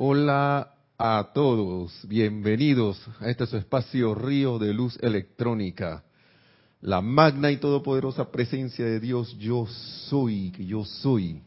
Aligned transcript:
Hola 0.00 0.74
a 0.96 1.30
todos, 1.34 1.92
bienvenidos 2.06 3.04
a 3.18 3.30
este 3.30 3.46
su 3.46 3.56
espacio 3.56 4.14
Río 4.14 4.56
de 4.60 4.72
Luz 4.72 4.96
Electrónica. 5.02 6.04
La 6.82 7.00
magna 7.00 7.50
y 7.50 7.56
todopoderosa 7.56 8.30
presencia 8.30 8.84
de 8.84 9.00
Dios, 9.00 9.36
yo 9.40 9.66
soy, 10.08 10.52
que 10.52 10.64
yo 10.64 10.84
soy, 10.84 11.42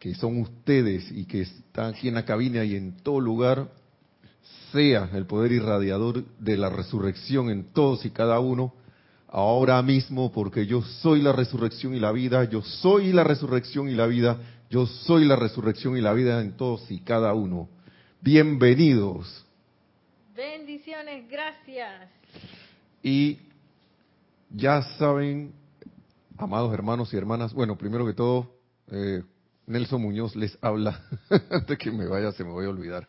que 0.00 0.16
son 0.16 0.40
ustedes 0.40 1.08
y 1.12 1.26
que 1.26 1.42
están 1.42 1.94
aquí 1.94 2.08
en 2.08 2.14
la 2.14 2.24
cabina 2.24 2.64
y 2.64 2.74
en 2.74 2.96
todo 2.96 3.20
lugar, 3.20 3.70
sea 4.72 5.10
el 5.14 5.26
poder 5.26 5.52
irradiador 5.52 6.24
de 6.40 6.56
la 6.56 6.70
resurrección 6.70 7.50
en 7.50 7.66
todos 7.72 8.04
y 8.04 8.10
cada 8.10 8.40
uno, 8.40 8.74
ahora 9.28 9.80
mismo, 9.80 10.32
porque 10.32 10.66
yo 10.66 10.82
soy 10.82 11.22
la 11.22 11.30
resurrección 11.30 11.94
y 11.94 12.00
la 12.00 12.10
vida, 12.10 12.42
yo 12.50 12.62
soy 12.62 13.12
la 13.12 13.22
resurrección 13.22 13.88
y 13.88 13.94
la 13.94 14.08
vida, 14.08 14.40
yo 14.70 14.86
soy 14.86 15.24
la 15.24 15.34
resurrección 15.34 15.96
y 15.96 16.00
la 16.00 16.12
vida 16.12 16.40
en 16.40 16.56
todos 16.56 16.88
y 16.92 17.00
cada 17.00 17.34
uno. 17.34 17.68
Bienvenidos. 18.20 19.44
Bendiciones, 20.32 21.28
gracias. 21.28 22.08
Y 23.02 23.40
ya 24.48 24.80
saben, 24.96 25.52
amados 26.38 26.72
hermanos 26.72 27.12
y 27.12 27.16
hermanas, 27.16 27.52
bueno, 27.52 27.76
primero 27.76 28.06
que 28.06 28.12
todo, 28.12 28.54
eh, 28.92 29.24
Nelson 29.66 30.02
Muñoz 30.02 30.36
les 30.36 30.56
habla. 30.62 31.02
Antes 31.50 31.76
que 31.76 31.90
me 31.90 32.06
vaya, 32.06 32.30
se 32.30 32.44
me 32.44 32.50
voy 32.50 32.66
a 32.66 32.70
olvidar. 32.70 33.08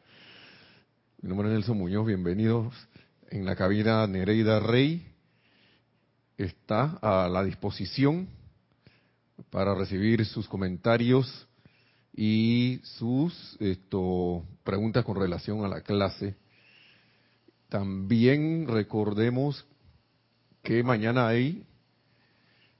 Mi 1.21 1.29
nombre 1.29 1.47
es 1.47 1.53
Nelson 1.53 1.77
Muñoz, 1.77 2.07
bienvenidos 2.07 2.73
en 3.29 3.45
la 3.45 3.55
cabina 3.55 4.07
Nereida 4.07 4.59
Rey. 4.59 5.07
Está 6.39 6.97
a 7.03 7.29
la 7.29 7.43
disposición 7.43 8.27
para 9.51 9.75
recibir 9.75 10.25
sus 10.25 10.47
comentarios 10.47 11.47
y 12.13 12.79
sus 12.83 13.57
preguntas 14.63 15.05
con 15.05 15.15
relación 15.15 15.63
a 15.63 15.67
la 15.67 15.81
clase. 15.81 16.35
También 17.69 18.67
recordemos 18.67 19.65
que 20.61 20.83
mañana 20.83 21.27
hay 21.27 21.65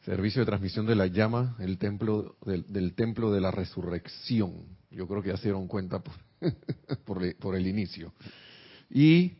servicio 0.06 0.42
de 0.42 0.48
transmisión 0.48 0.86
de 0.86 0.96
la 0.96 1.08
llama, 1.08 1.56
el 1.59 1.78
templo 1.78 2.36
del, 2.46 2.94
templo 2.94 3.32
de 3.32 3.42
la 3.42 3.52
resurrección. 3.52 4.66
Yo 4.90 5.08
creo 5.08 5.22
que 5.22 5.30
ya 5.30 5.38
se 5.38 5.44
dieron 5.44 5.68
cuenta 5.68 6.00
por, 6.00 6.16
por, 7.06 7.36
por 7.38 7.56
el 7.56 7.68
inicio. 7.68 8.14
Y 8.90 9.34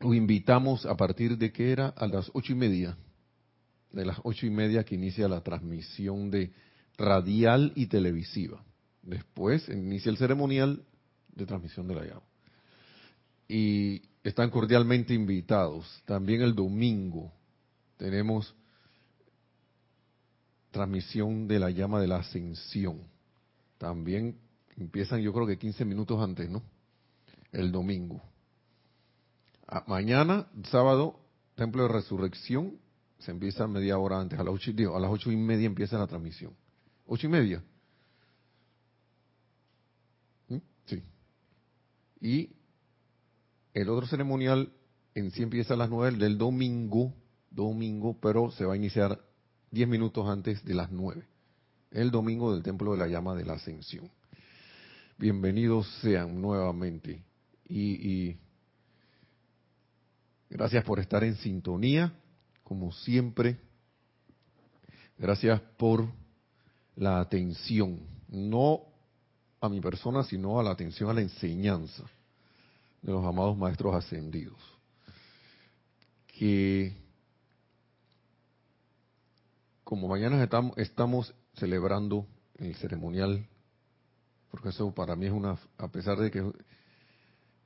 lo 0.00 0.14
invitamos 0.14 0.86
a 0.86 0.96
partir 0.96 1.36
de 1.36 1.50
que 1.50 1.72
era 1.72 1.88
a 1.88 2.06
las 2.06 2.30
ocho 2.34 2.52
y 2.52 2.56
media, 2.56 2.96
de 3.90 4.04
las 4.04 4.18
ocho 4.22 4.46
y 4.46 4.50
media 4.50 4.84
que 4.84 4.94
inicia 4.94 5.26
la 5.26 5.40
transmisión 5.40 6.30
de 6.30 6.52
radial 6.96 7.72
y 7.74 7.86
televisiva. 7.86 8.62
Después 9.08 9.68
inicia 9.70 10.10
el 10.10 10.18
ceremonial 10.18 10.84
de 11.34 11.46
transmisión 11.46 11.88
de 11.88 11.94
la 11.94 12.04
llama. 12.04 12.22
Y 13.48 14.02
están 14.22 14.50
cordialmente 14.50 15.14
invitados. 15.14 15.86
También 16.04 16.42
el 16.42 16.54
domingo 16.54 17.32
tenemos 17.96 18.54
transmisión 20.70 21.48
de 21.48 21.58
la 21.58 21.70
llama 21.70 22.00
de 22.00 22.08
la 22.08 22.16
ascensión. 22.16 23.00
También 23.78 24.36
empiezan 24.76 25.20
yo 25.20 25.32
creo 25.32 25.46
que 25.46 25.58
15 25.58 25.86
minutos 25.86 26.20
antes, 26.20 26.50
¿no? 26.50 26.62
El 27.50 27.72
domingo. 27.72 28.22
mañana, 29.86 30.46
sábado, 30.64 31.18
Templo 31.54 31.84
de 31.84 31.88
Resurrección, 31.88 32.78
se 33.18 33.30
empieza 33.30 33.66
media 33.66 33.98
hora 33.98 34.20
antes, 34.20 34.38
a 34.38 34.44
las 34.44 34.54
ocho, 34.54 34.70
digo, 34.72 34.94
a 34.94 35.00
las 35.00 35.10
ocho 35.10 35.32
y 35.32 35.36
media 35.36 35.66
empieza 35.66 35.98
la 35.98 36.06
transmisión. 36.06 36.52
¿Ocho 37.06 37.26
y 37.26 37.30
media? 37.30 37.64
¿Mm? 40.48 40.58
Sí. 40.88 41.02
Y 42.20 42.50
el 43.74 43.88
otro 43.88 44.06
ceremonial 44.06 44.72
en 45.14 45.30
sí 45.30 45.42
empieza 45.42 45.74
a 45.74 45.76
las 45.76 45.90
nueve 45.90 46.16
del 46.16 46.36
domingo, 46.36 47.14
domingo, 47.50 48.18
pero 48.20 48.50
se 48.50 48.64
va 48.64 48.74
a 48.74 48.76
iniciar 48.76 49.20
diez 49.70 49.88
minutos 49.88 50.28
antes 50.28 50.64
de 50.64 50.74
las 50.74 50.90
nueve. 50.90 51.26
El 51.90 52.10
domingo 52.10 52.52
del 52.52 52.62
Templo 52.62 52.92
de 52.92 52.98
la 52.98 53.06
Llama 53.06 53.34
de 53.34 53.44
la 53.44 53.54
Ascensión. 53.54 54.10
Bienvenidos 55.16 55.88
sean 56.00 56.40
nuevamente. 56.40 57.22
Y, 57.66 58.10
y 58.10 58.38
gracias 60.50 60.84
por 60.84 61.00
estar 61.00 61.24
en 61.24 61.36
sintonía, 61.36 62.12
como 62.64 62.92
siempre. 62.92 63.58
Gracias 65.18 65.60
por 65.76 66.08
la 66.94 67.20
atención, 67.20 68.00
no 68.28 68.87
a 69.60 69.68
mi 69.68 69.80
persona, 69.80 70.22
sino 70.22 70.58
a 70.58 70.62
la 70.62 70.70
atención 70.70 71.10
a 71.10 71.14
la 71.14 71.20
enseñanza 71.20 72.04
de 73.02 73.12
los 73.12 73.24
amados 73.24 73.56
maestros 73.56 73.94
ascendidos. 73.94 74.58
Que 76.26 76.96
como 79.84 80.06
mañana 80.06 80.42
estamos, 80.42 80.76
estamos 80.76 81.34
celebrando 81.54 82.26
el 82.58 82.74
ceremonial, 82.76 83.46
porque 84.50 84.68
eso 84.68 84.92
para 84.94 85.16
mí 85.16 85.26
es 85.26 85.32
una, 85.32 85.58
a 85.78 85.88
pesar 85.88 86.18
de 86.18 86.30
que, 86.30 86.52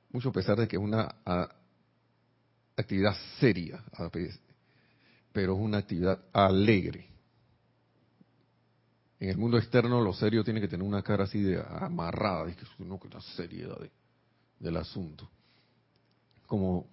mucho 0.09 0.29
a 0.29 0.31
pesar 0.31 0.57
de 0.57 0.67
que 0.67 0.77
es 0.77 0.81
una 0.81 1.13
actividad 2.77 3.15
seria, 3.39 3.83
pero 5.31 5.53
es 5.53 5.59
una 5.59 5.79
actividad 5.79 6.19
alegre. 6.31 7.12
En 9.23 9.29
el 9.29 9.37
mundo 9.37 9.57
externo 9.57 10.01
lo 10.01 10.11
serio 10.11 10.43
tiene 10.43 10.59
que 10.59 10.67
tener 10.67 10.85
una 10.85 11.01
cara 11.01 11.23
así 11.23 11.41
de 11.41 11.63
amarrada, 11.79 12.49
y 12.49 12.55
que 12.55 12.65
no 12.79 12.99
la 13.09 13.21
seriedad 13.21 13.77
del 14.59 14.75
asunto. 14.75 15.29
Como 16.45 16.87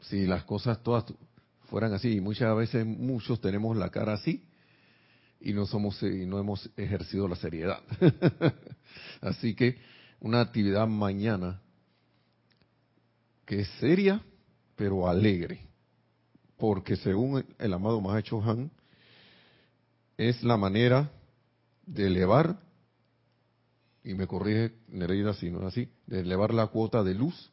si 0.00 0.26
las 0.26 0.44
cosas 0.44 0.82
todas 0.82 1.06
fueran 1.70 1.94
así. 1.94 2.16
Y 2.16 2.20
muchas 2.20 2.54
veces 2.54 2.84
muchos 2.84 3.40
tenemos 3.40 3.74
la 3.74 3.88
cara 3.88 4.12
así 4.12 4.44
y 5.40 5.54
no 5.54 5.64
somos 5.64 6.02
y 6.02 6.26
no 6.26 6.38
hemos 6.38 6.68
ejercido 6.76 7.26
la 7.26 7.36
seriedad. 7.36 7.80
así 9.22 9.54
que 9.54 9.78
una 10.20 10.42
actividad 10.42 10.86
mañana 10.86 11.62
que 13.46 13.60
es 13.60 13.68
seria 13.80 14.22
pero 14.76 15.08
alegre, 15.08 15.66
porque 16.58 16.96
según 16.96 17.46
el 17.58 17.72
amado 17.72 18.02
Mahacho 18.02 18.42
Han 18.42 18.70
es 20.16 20.42
la 20.42 20.56
manera 20.56 21.10
de 21.86 22.06
elevar 22.06 22.60
y 24.02 24.14
me 24.14 24.26
corrige 24.26 24.74
Nereida 24.88 25.34
si 25.34 25.50
no 25.50 25.60
es 25.60 25.66
así, 25.66 25.88
de 26.06 26.20
elevar 26.20 26.52
la 26.52 26.66
cuota 26.68 27.02
de 27.02 27.14
luz 27.14 27.50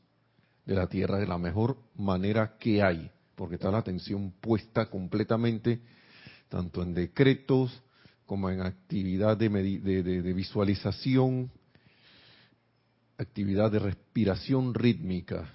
de 0.65 0.75
la 0.75 0.87
Tierra 0.87 1.17
de 1.17 1.27
la 1.27 1.37
mejor 1.37 1.77
manera 1.95 2.57
que 2.57 2.83
hay 2.83 3.11
porque 3.35 3.55
está 3.55 3.71
la 3.71 3.79
atención 3.79 4.31
puesta 4.39 4.89
completamente 4.89 5.81
tanto 6.49 6.83
en 6.83 6.93
decretos 6.93 7.81
como 8.25 8.49
en 8.49 8.61
actividad 8.61 9.35
de, 9.35 9.49
de, 9.49 10.33
visualización, 10.33 11.51
actividad 13.17 13.71
de 13.71 13.79
respiración 13.79 14.73
rítmica, 14.73 15.53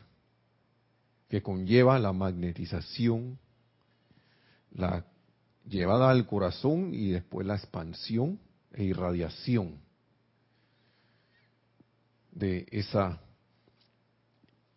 que 1.28 1.42
conlleva 1.42 1.98
la 1.98 2.12
magnetización, 2.12 3.38
la 4.72 5.06
llevada 5.68 6.10
al 6.10 6.26
corazón 6.26 6.94
y 6.94 7.10
después 7.10 7.46
la 7.46 7.56
expansión 7.56 8.38
e 8.72 8.84
irradiación 8.84 9.80
de 12.32 12.66
esa 12.70 13.20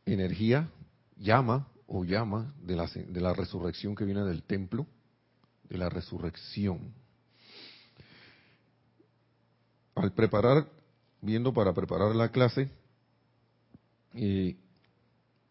energía, 0.06 0.70
llama 1.18 1.68
o 1.88 2.04
llama 2.04 2.54
de 2.62 2.76
la, 2.76 2.88
de 2.88 3.22
la 3.22 3.34
resurrección 3.34 3.96
que 3.96 4.06
viene 4.06 4.24
del 4.24 4.44
templo, 4.44 4.88
de 5.70 5.78
la 5.78 5.90
resurrección. 5.90 6.94
Al 9.96 10.14
preparar, 10.14 10.68
viendo 11.22 11.54
para 11.54 11.74
preparar 11.74 12.16
la 12.16 12.30
clase, 12.30 12.70
y 14.14 14.58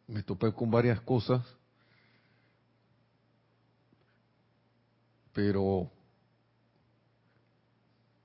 me 0.06 0.22
topé 0.22 0.52
con 0.52 0.70
varias 0.70 1.00
cosas, 1.02 1.44
pero 5.38 5.88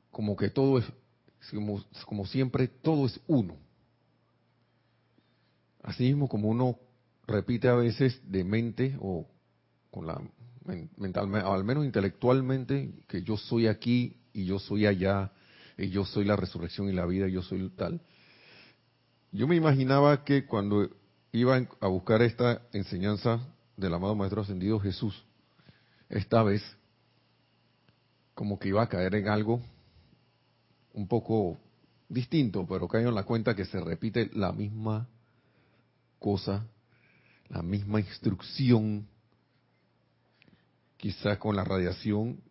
como 0.10 0.36
que 0.36 0.50
todo 0.50 0.80
es, 0.80 0.86
como, 2.07 2.25
siempre, 2.25 2.68
todo 2.68 3.06
es 3.06 3.21
uno. 3.27 3.56
Así 5.83 6.06
mismo 6.06 6.27
como 6.27 6.50
uno 6.50 6.80
repite 7.27 7.68
a 7.68 7.75
veces 7.75 8.19
de 8.31 8.44
mente 8.44 8.98
o 9.00 9.27
con 9.92 10.07
la 10.07 10.19
mentalmente, 10.98 11.48
al 11.48 11.63
menos 11.63 11.86
intelectualmente, 11.86 12.92
que 13.07 13.21
yo 13.21 13.38
soy 13.38 13.68
aquí 13.68 14.18
y 14.33 14.45
yo 14.45 14.57
soy 14.57 14.88
allá, 14.88 15.31
y 15.77 15.89
yo 15.89 16.06
soy 16.06 16.25
la 16.25 16.36
resurrección 16.36 16.89
y 16.89 16.94
la 16.94 17.06
vida, 17.06 17.27
y 17.27 17.33
yo 17.33 17.44
soy 17.44 17.69
tal. 17.69 18.01
Yo 19.31 19.48
me 19.48 19.56
imaginaba 19.56 20.24
que 20.24 20.48
cuando 20.48 20.89
iba 21.31 21.62
a 21.80 21.88
buscar 21.88 22.24
esta 22.24 22.63
enseñanza 22.71 23.39
del 23.77 23.94
amado 23.94 24.15
Maestro 24.15 24.42
Ascendido 24.42 24.80
Jesús, 24.80 25.24
esta 26.10 26.42
vez, 26.42 26.63
como 28.33 28.59
que 28.59 28.69
iba 28.69 28.81
a 28.81 28.89
caer 28.89 29.15
en 29.15 29.27
algo 29.27 29.62
un 30.94 31.07
poco 31.07 31.57
distinto, 32.09 32.65
pero 32.68 32.88
caigo 32.88 33.09
en 33.09 33.15
la 33.15 33.24
cuenta 33.24 33.56
que 33.56 33.65
se 33.65 33.80
repite 33.80 34.30
la 34.33 34.51
misma 34.51 35.07
cosa, 36.19 36.68
la 37.50 37.62
misma 37.62 38.00
instrucción, 38.00 39.07
quizás 40.97 41.38
con 41.38 41.56
la 41.56 41.63
radiación 41.63 42.41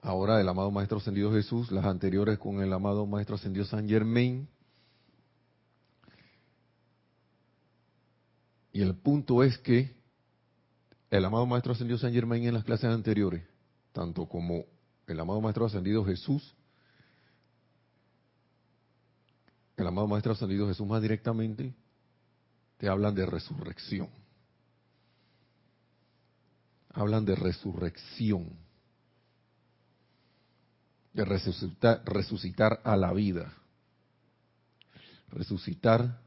ahora 0.00 0.36
del 0.36 0.48
amado 0.48 0.70
Maestro 0.70 0.98
Ascendido 0.98 1.32
Jesús, 1.32 1.72
las 1.72 1.84
anteriores 1.86 2.38
con 2.38 2.60
el 2.62 2.72
amado 2.72 3.06
Maestro 3.06 3.36
Ascendido 3.36 3.64
San 3.64 3.88
Germain. 3.88 4.46
Y 8.72 8.82
el 8.82 8.94
punto 8.96 9.42
es 9.42 9.56
que 9.58 9.94
el 11.10 11.24
amado 11.24 11.46
Maestro 11.46 11.72
Ascendido 11.72 11.98
San 11.98 12.12
Germain 12.12 12.44
en 12.44 12.54
las 12.54 12.64
clases 12.64 12.90
anteriores, 12.90 13.44
tanto 13.92 14.26
como 14.26 14.64
el 15.06 15.20
amado 15.20 15.40
Maestro 15.40 15.66
Ascendido 15.66 16.04
Jesús, 16.04 16.54
el 19.76 19.86
amado 19.86 20.06
Maestro 20.06 20.32
Ascendido 20.32 20.68
Jesús 20.68 20.86
más 20.86 21.02
directamente, 21.02 21.74
te 22.78 22.88
hablan 22.88 23.14
de 23.14 23.26
resurrección. 23.26 24.08
Hablan 26.90 27.24
de 27.24 27.34
resurrección 27.34 28.64
de 31.14 31.24
resucitar, 31.24 32.02
resucitar 32.04 32.80
a 32.84 32.96
la 32.96 33.12
vida, 33.12 33.52
resucitar 35.28 36.20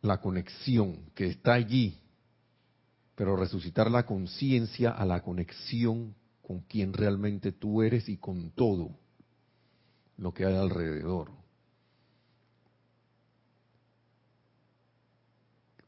la 0.00 0.20
conexión 0.20 1.10
que 1.14 1.28
está 1.28 1.52
allí, 1.52 2.00
pero 3.14 3.36
resucitar 3.36 3.90
la 3.90 4.04
conciencia 4.06 4.90
a 4.90 5.04
la 5.04 5.22
conexión 5.22 6.14
con 6.52 6.60
quien 6.60 6.92
realmente 6.92 7.50
tú 7.50 7.80
eres 7.80 8.10
y 8.10 8.18
con 8.18 8.50
todo 8.50 8.90
lo 10.18 10.34
que 10.34 10.44
hay 10.44 10.54
alrededor. 10.54 11.30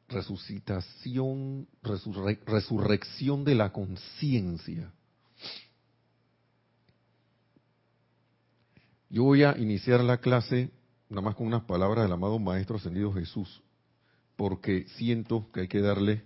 Resucitación, 0.09 1.69
resurrección 1.83 3.45
de 3.45 3.55
la 3.57 3.73
conciencia 3.75 4.91
Yo 9.11 9.25
voy 9.25 9.43
a 9.43 9.57
iniciar 9.59 10.01
la 10.01 10.17
clase 10.17 10.71
nada 11.11 11.21
más 11.21 11.35
con 11.35 11.47
unas 11.47 11.65
palabras 11.65 12.05
del 12.05 12.13
amado 12.13 12.39
Maestro 12.39 12.77
Ascendido 12.77 13.13
Jesús, 13.13 13.63
porque 14.35 14.89
siento 14.97 15.53
que 15.53 15.61
hay 15.61 15.69
que 15.69 15.83
darle 15.83 16.25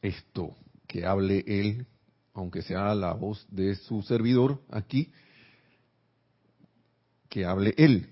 esto, 0.00 0.56
que 0.92 1.06
hable 1.06 1.42
Él, 1.46 1.86
aunque 2.34 2.60
sea 2.60 2.94
la 2.94 3.14
voz 3.14 3.46
de 3.50 3.76
su 3.76 4.02
servidor 4.02 4.60
aquí, 4.68 5.10
que 7.30 7.46
hable 7.46 7.74
Él. 7.78 8.10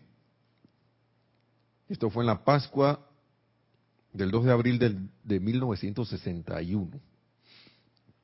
Esto 1.91 2.09
fue 2.09 2.23
en 2.23 2.29
la 2.29 2.43
Pascua 2.43 3.07
del 4.15 4.31
2 4.31 4.47
de 4.47 4.53
abril 4.53 5.11
de 5.23 5.41
1961. 5.41 6.99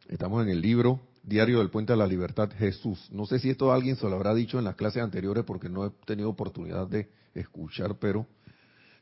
Estamos 0.09 0.43
en 0.43 0.49
el 0.49 0.63
libro 0.63 1.01
Diario 1.23 1.59
del 1.59 1.69
Puente 1.69 1.93
a 1.93 1.97
la 1.97 2.07
Libertad, 2.07 2.51
Jesús. 2.57 3.11
No 3.11 3.27
sé 3.27 3.39
si 3.39 3.51
esto 3.51 3.73
alguien 3.73 3.97
se 3.97 4.09
lo 4.09 4.17
habrá 4.17 4.33
dicho 4.35 4.59
en 4.59 4.65
las 4.65 4.77
clases 4.77 5.03
anteriores 5.03 5.45
porque 5.45 5.69
no 5.69 5.85
he 5.85 5.91
tenido 6.07 6.31
oportunidad 6.31 6.87
de 6.87 7.11
escuchar, 7.35 7.99
pero 7.99 8.27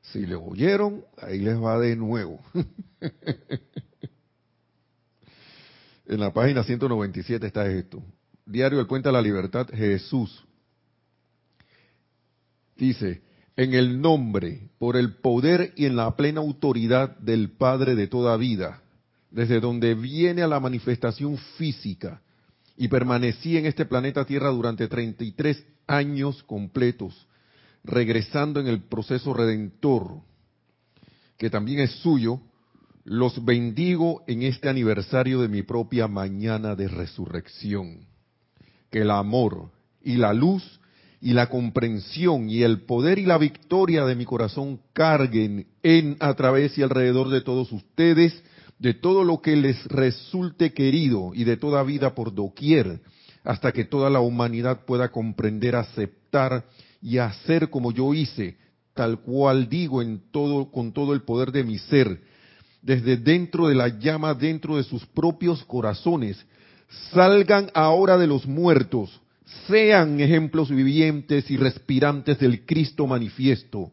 si 0.03 0.27
le 0.27 0.35
oyeron, 0.35 1.05
ahí 1.17 1.39
les 1.39 1.63
va 1.63 1.79
de 1.79 1.95
nuevo. 1.95 2.41
en 6.07 6.21
la 6.21 6.33
página 6.33 6.65
197 6.65 7.47
está 7.47 7.67
esto. 7.67 8.03
Diario 8.47 8.79
del 8.79 8.87
Puente 8.87 9.09
a 9.09 9.13
la 9.13 9.23
Libertad, 9.23 9.69
Jesús. 9.73 10.45
Dice, 12.77 13.23
en 13.57 13.75
el 13.75 14.01
nombre, 14.01 14.69
por 14.79 14.97
el 14.97 15.17
poder 15.17 15.73
y 15.77 15.87
en 15.87 15.97
la 15.97 16.15
plena 16.17 16.41
autoridad 16.41 17.17
del 17.19 17.51
Padre 17.51 17.95
de 17.95 18.07
toda 18.09 18.37
vida 18.37 18.83
desde 19.35 19.59
donde 19.59 19.97
viene 19.97 20.43
a 20.43 20.47
la 20.47 20.61
manifestación 20.61 21.37
física 21.59 22.23
y 22.77 22.87
permanecí 22.87 23.57
en 23.57 23.67
este 23.67 23.85
planeta 23.85 24.25
Tierra 24.25 24.51
durante 24.51 24.87
33 24.87 25.65
años 25.89 26.45
completos, 26.45 27.27
regresando 27.83 28.61
en 28.61 28.69
el 28.69 28.83
proceso 28.83 29.35
redentor, 29.35 30.21
que 31.37 31.51
también 31.51 31.81
es 31.81 31.91
suyo, 31.97 32.41
los 33.05 33.45
bendigo 33.45 34.23
en 34.27 34.43
este 34.43 34.69
aniversario 34.69 35.41
de 35.41 35.49
mi 35.49 35.63
propia 35.63 36.09
mañana 36.09 36.75
de 36.75 36.89
resurrección. 36.89 38.07
Que 38.91 39.01
el 39.01 39.11
amor 39.11 39.71
y 40.03 40.17
la 40.17 40.33
luz 40.33 40.81
y 41.21 41.33
la 41.33 41.49
comprensión 41.49 42.49
y 42.49 42.63
el 42.63 42.83
poder 42.83 43.19
y 43.19 43.27
la 43.27 43.39
victoria 43.39 44.05
de 44.05 44.15
mi 44.15 44.25
corazón 44.25 44.81
carguen 44.93 45.67
en, 45.83 46.17
a 46.21 46.35
través 46.35 46.77
y 46.79 46.83
alrededor 46.83 47.29
de 47.29 47.41
todos 47.41 47.73
ustedes, 47.73 48.43
de 48.79 48.95
todo 48.95 49.25
lo 49.25 49.41
que 49.41 49.57
les 49.57 49.85
resulte 49.87 50.73
querido 50.73 51.33
y 51.35 51.45
de 51.45 51.57
toda 51.57 51.83
vida 51.83 52.15
por 52.15 52.35
doquier, 52.35 53.01
hasta 53.43 53.73
que 53.73 53.85
toda 53.85 54.11
la 54.11 54.21
humanidad 54.21 54.85
pueda 54.87 55.11
comprender, 55.11 55.77
aceptar 55.77 56.65
y 57.01 57.19
hacer 57.19 57.71
como 57.71 57.93
yo 57.93 58.15
hice, 58.15 58.57
tal 58.95 59.21
cual 59.21 59.69
digo 59.69 60.03
en 60.03 60.23
todo 60.31 60.71
con 60.71 60.93
todo 60.93 61.15
el 61.15 61.23
poder 61.23 61.53
de 61.53 61.65
mi 61.65 61.79
ser, 61.79 62.21
desde 62.85 63.17
dentro 63.17 63.67
de 63.67 63.75
la 63.75 63.89
llama, 63.89 64.35
dentro 64.35 64.77
de 64.77 64.85
sus 64.85 65.05
propios 65.07 65.65
corazones, 65.65 66.47
salgan 67.13 67.71
ahora 67.75 68.17
de 68.17 68.29
los 68.29 68.47
muertos, 68.47 69.21
sean 69.67 70.21
ejemplos 70.21 70.71
vivientes 70.71 71.51
y 71.51 71.57
respirantes 71.57 72.39
del 72.39 72.65
Cristo 72.65 73.09
manifiesto 73.09 73.91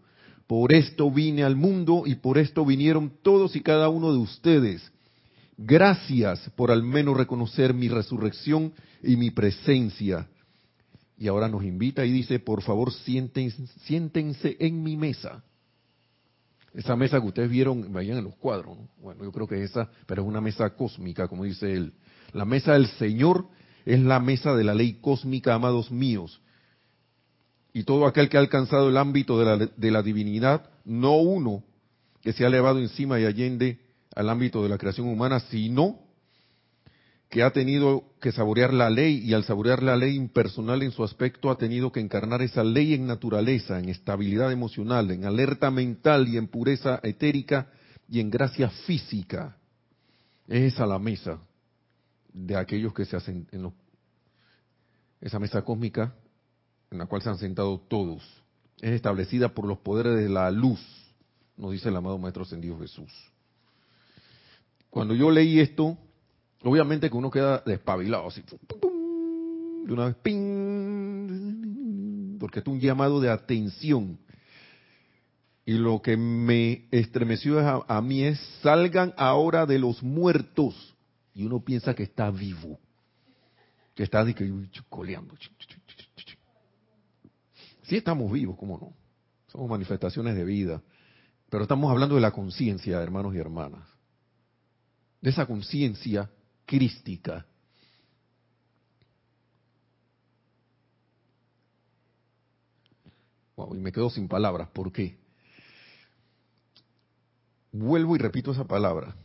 por 0.52 0.74
esto 0.74 1.10
vine 1.10 1.46
al 1.46 1.56
mundo 1.56 2.04
y 2.06 2.16
por 2.16 2.38
esto 2.38 2.66
vinieron 2.66 3.10
todos 3.22 3.56
y 3.56 3.62
cada 3.62 3.88
uno 3.88 4.12
de 4.12 4.18
ustedes. 4.18 4.92
Gracias 5.58 6.42
por 6.58 6.72
al 6.72 6.84
menos 6.84 7.16
reconocer 7.16 7.74
mi 7.74 7.88
resurrección 7.88 8.74
y 9.02 9.16
mi 9.16 9.32
presencia. 9.32 10.28
Y 11.18 11.30
ahora 11.30 11.48
nos 11.48 11.64
invita 11.64 12.06
y 12.06 12.12
dice, 12.12 12.40
por 12.40 12.64
favor, 12.64 12.92
siéntense, 12.92 13.66
siéntense 13.86 14.58
en 14.60 14.84
mi 14.84 14.98
mesa. 14.98 15.42
Esa 16.74 16.96
mesa 16.96 17.20
que 17.20 17.28
ustedes 17.28 17.50
vieron, 17.50 17.92
vayan 17.92 18.18
en 18.18 18.24
los 18.24 18.36
cuadros, 18.36 18.78
bueno, 19.02 19.24
yo 19.24 19.32
creo 19.32 19.48
que 19.48 19.64
esa, 19.64 19.90
pero 20.06 20.22
es 20.22 20.28
una 20.28 20.40
mesa 20.40 20.70
cósmica, 20.76 21.28
como 21.28 21.44
dice 21.44 21.74
él. 21.74 21.94
La 22.32 22.46
mesa 22.46 22.74
del 22.74 22.88
Señor 22.88 23.48
es 23.86 24.00
la 24.00 24.20
mesa 24.20 24.56
de 24.56 24.64
la 24.64 24.74
ley 24.74 25.00
cósmica, 25.02 25.54
amados 25.54 25.92
míos 25.92 26.42
y 27.74 27.84
todo 27.84 28.06
aquel 28.06 28.30
que 28.30 28.38
ha 28.38 28.42
alcanzado 28.42 28.90
el 28.90 28.98
ámbito 28.98 29.40
de 29.40 29.46
la, 29.46 29.58
de 29.58 29.92
la, 29.92 30.04
divinidad, 30.04 30.70
no 30.84 31.16
uno 31.18 31.64
que 32.22 32.34
se 32.34 32.44
ha 32.44 32.48
elevado 32.48 32.80
encima 32.80 33.20
y 33.20 33.26
allende 33.26 33.80
al 34.16 34.30
ámbito 34.30 34.62
de 34.62 34.70
la 34.70 34.78
creación 34.78 35.08
humana, 35.08 35.40
sino 35.40 36.00
que 37.32 37.44
ha 37.44 37.52
tenido 37.52 38.04
que 38.20 38.34
saborear 38.34 38.74
la 38.74 38.90
ley 38.90 39.20
y 39.20 39.34
al 39.34 39.46
saborear 39.46 39.82
la 39.82 39.96
ley 39.96 40.18
impersonal 40.18 40.84
en 40.84 40.92
su 40.92 41.02
aspecto 41.02 41.50
ha 41.50 41.58
tenido 41.58 41.90
que 41.90 42.02
encarnar 42.02 42.42
esa 42.42 42.62
ley 42.62 42.94
en 42.94 43.08
naturaleza, 43.08 43.80
en 43.80 43.88
estabilidad 43.88 44.52
emocional, 44.52 45.10
en 45.12 45.24
alerta 45.24 45.72
mental 45.72 46.28
y 46.28 46.36
en 46.36 46.50
pureza 46.50 47.00
etérica 47.04 47.72
y 48.10 48.20
en 48.20 48.30
gracia 48.30 48.70
física. 48.86 49.56
Es 50.46 50.74
esa 50.74 50.86
la 50.86 51.00
mesa 51.00 51.40
de 52.34 52.58
aquellos 52.58 52.94
que 52.94 53.06
se 53.06 53.16
hacen 53.16 53.48
en 53.54 53.72
esa 55.22 55.40
mesa 55.40 55.62
cósmica 55.62 56.14
en 56.92 56.98
la 56.98 57.06
cual 57.06 57.22
se 57.22 57.30
han 57.30 57.38
sentado 57.38 57.80
todos, 57.80 58.22
es 58.82 58.92
establecida 58.92 59.54
por 59.54 59.66
los 59.66 59.78
poderes 59.78 60.18
de 60.18 60.28
la 60.28 60.52
luz, 60.52 60.82
nos 61.56 61.72
dice 61.72 61.88
el 61.88 61.96
amado 61.96 62.18
Maestro 62.18 62.44
Ascendido 62.44 62.78
Jesús. 62.78 63.10
Cuando 64.90 65.16
yo 65.16 65.32
leí 65.32 65.62
esto, 65.62 65.98
obviamente 66.64 67.10
que 67.10 67.18
uno 67.18 67.32
queda 67.32 67.64
despabilado, 67.66 68.28
así, 68.28 68.44
de 69.86 69.94
una 69.94 70.06
vez, 70.06 70.16
¡ping! 70.22 70.82
porque 72.42 72.60
es 72.60 72.66
un 72.66 72.80
llamado 72.80 73.22
de 73.22 73.30
atención. 73.30 74.18
Y 75.64 75.74
lo 75.74 76.02
que 76.02 76.18
me 76.18 76.88
estremeció 76.90 77.60
a, 77.88 78.02
mí 78.02 78.24
es, 78.24 78.40
salgan 78.64 79.14
ahora 79.16 79.68
de 79.68 79.78
los 79.78 80.02
muertos. 80.02 80.96
Y 81.36 81.46
uno 81.46 81.64
piensa 81.64 81.94
que 81.94 82.02
está 82.02 82.32
vivo, 82.32 82.80
que 83.94 84.02
está 84.02 84.26
coleando. 84.90 85.36
Sí 87.84 87.96
estamos 87.96 88.32
vivos, 88.32 88.58
¿cómo 88.58 88.80
no? 88.80 88.94
Somos 89.48 89.70
manifestaciones 89.70 90.36
de 90.36 90.44
vida. 90.44 90.82
Pero 91.52 91.64
estamos 91.64 91.92
hablando 91.92 92.16
de 92.16 92.22
la 92.22 92.32
conciencia, 92.32 93.00
hermanos 93.04 93.36
y 93.36 93.38
hermanas. 93.38 93.88
De 95.22 95.30
esa 95.30 95.46
conciencia 95.46 96.28
crística. 96.72 97.46
Wow, 103.58 103.76
y 103.76 103.80
me 103.80 103.92
quedo 103.92 104.10
sin 104.10 104.30
palabras. 104.30 104.70
¿Por 104.70 104.90
qué? 104.94 105.18
Vuelvo 107.74 108.16
y 108.16 108.20
repito 108.20 108.54
esa 108.54 108.64
palabra. 108.64 109.18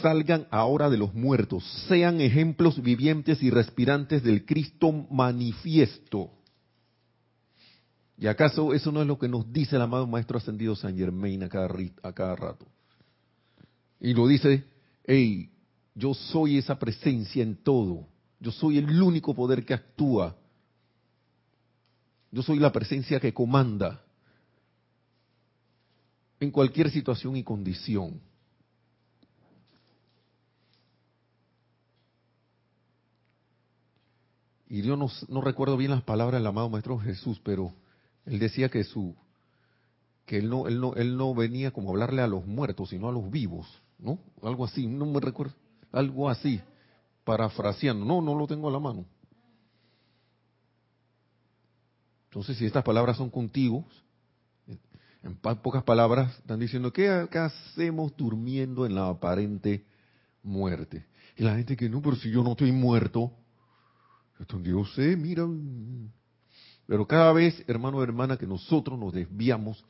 salgan 0.00 0.46
ahora 0.50 0.88
de 0.88 0.96
los 0.96 1.12
muertos, 1.14 1.64
sean 1.88 2.20
ejemplos 2.20 2.80
vivientes 2.80 3.42
y 3.42 3.50
respirantes 3.50 4.22
del 4.22 4.46
Cristo 4.46 4.92
manifiesto. 5.10 6.30
¿Y 8.16 8.28
acaso 8.28 8.72
eso 8.72 8.92
no 8.92 9.02
es 9.02 9.08
lo 9.08 9.18
que 9.18 9.28
nos 9.28 9.52
dice 9.52 9.74
el 9.76 9.82
amado 9.82 10.06
Maestro 10.06 10.38
Ascendido 10.38 10.76
San 10.76 10.96
Germain 10.96 11.42
a 11.42 11.48
cada, 11.48 11.68
a 12.02 12.12
cada 12.12 12.36
rato? 12.36 12.66
Y 14.00 14.14
lo 14.14 14.28
dice, 14.28 14.64
hey, 15.04 15.53
yo 15.94 16.12
soy 16.12 16.58
esa 16.58 16.78
presencia 16.78 17.42
en 17.42 17.56
todo, 17.56 18.06
yo 18.40 18.50
soy 18.50 18.78
el 18.78 19.00
único 19.00 19.34
poder 19.34 19.64
que 19.64 19.74
actúa, 19.74 20.36
yo 22.32 22.42
soy 22.42 22.58
la 22.58 22.72
presencia 22.72 23.20
que 23.20 23.32
comanda 23.32 24.02
en 26.40 26.50
cualquier 26.50 26.90
situación 26.90 27.36
y 27.36 27.44
condición. 27.44 28.20
Y 34.68 34.82
yo 34.82 34.96
no, 34.96 35.40
recuerdo 35.40 35.76
bien 35.76 35.92
las 35.92 36.02
palabras 36.02 36.40
del 36.40 36.48
amado 36.48 36.68
Maestro 36.68 36.98
Jesús, 36.98 37.40
pero 37.44 37.72
él 38.26 38.40
decía 38.40 38.68
que 38.68 38.82
su 38.82 39.14
que 40.26 40.38
él 40.38 40.48
no, 40.48 40.66
él 40.66 40.80
no, 40.80 40.94
él 40.94 41.16
no 41.16 41.34
venía 41.34 41.70
como 41.70 41.90
a 41.90 41.92
hablarle 41.92 42.22
a 42.22 42.26
los 42.26 42.46
muertos, 42.46 42.88
sino 42.88 43.08
a 43.08 43.12
los 43.12 43.30
vivos, 43.30 43.66
¿no? 43.98 44.18
Algo 44.42 44.64
así, 44.64 44.86
no 44.86 45.04
me 45.04 45.20
recuerdo, 45.20 45.54
algo 45.94 46.28
así, 46.28 46.60
parafraseando, 47.24 48.04
no, 48.04 48.20
no 48.20 48.34
lo 48.34 48.46
tengo 48.46 48.68
a 48.68 48.72
la 48.72 48.80
mano. 48.80 49.06
Entonces, 52.26 52.56
si 52.58 52.66
estas 52.66 52.82
palabras 52.82 53.16
son 53.16 53.30
contigo, 53.30 53.84
en 55.24 55.36
pocas 55.36 55.82
palabras, 55.82 56.36
están 56.38 56.60
diciendo, 56.60 56.92
¿qué, 56.92 57.08
hacemos 57.08 58.14
durmiendo 58.16 58.84
en 58.84 58.94
la 58.94 59.08
aparente 59.08 59.84
muerte? 60.42 61.06
Y 61.36 61.42
la 61.42 61.56
gente 61.56 61.76
que 61.76 61.88
no, 61.88 62.02
pero 62.02 62.16
si 62.16 62.30
yo 62.30 62.42
no 62.42 62.52
estoy 62.52 62.72
muerto, 62.72 63.32
yo 64.62 64.84
sé, 64.84 65.16
mira. 65.16 65.46
Pero 66.86 67.06
cada 67.06 67.32
vez, 67.32 67.64
hermano 67.66 67.98
o 67.98 68.02
hermana, 68.02 68.36
que 68.36 68.46
nosotros 68.46 68.98
nos 68.98 69.14
desviamos, 69.14 69.82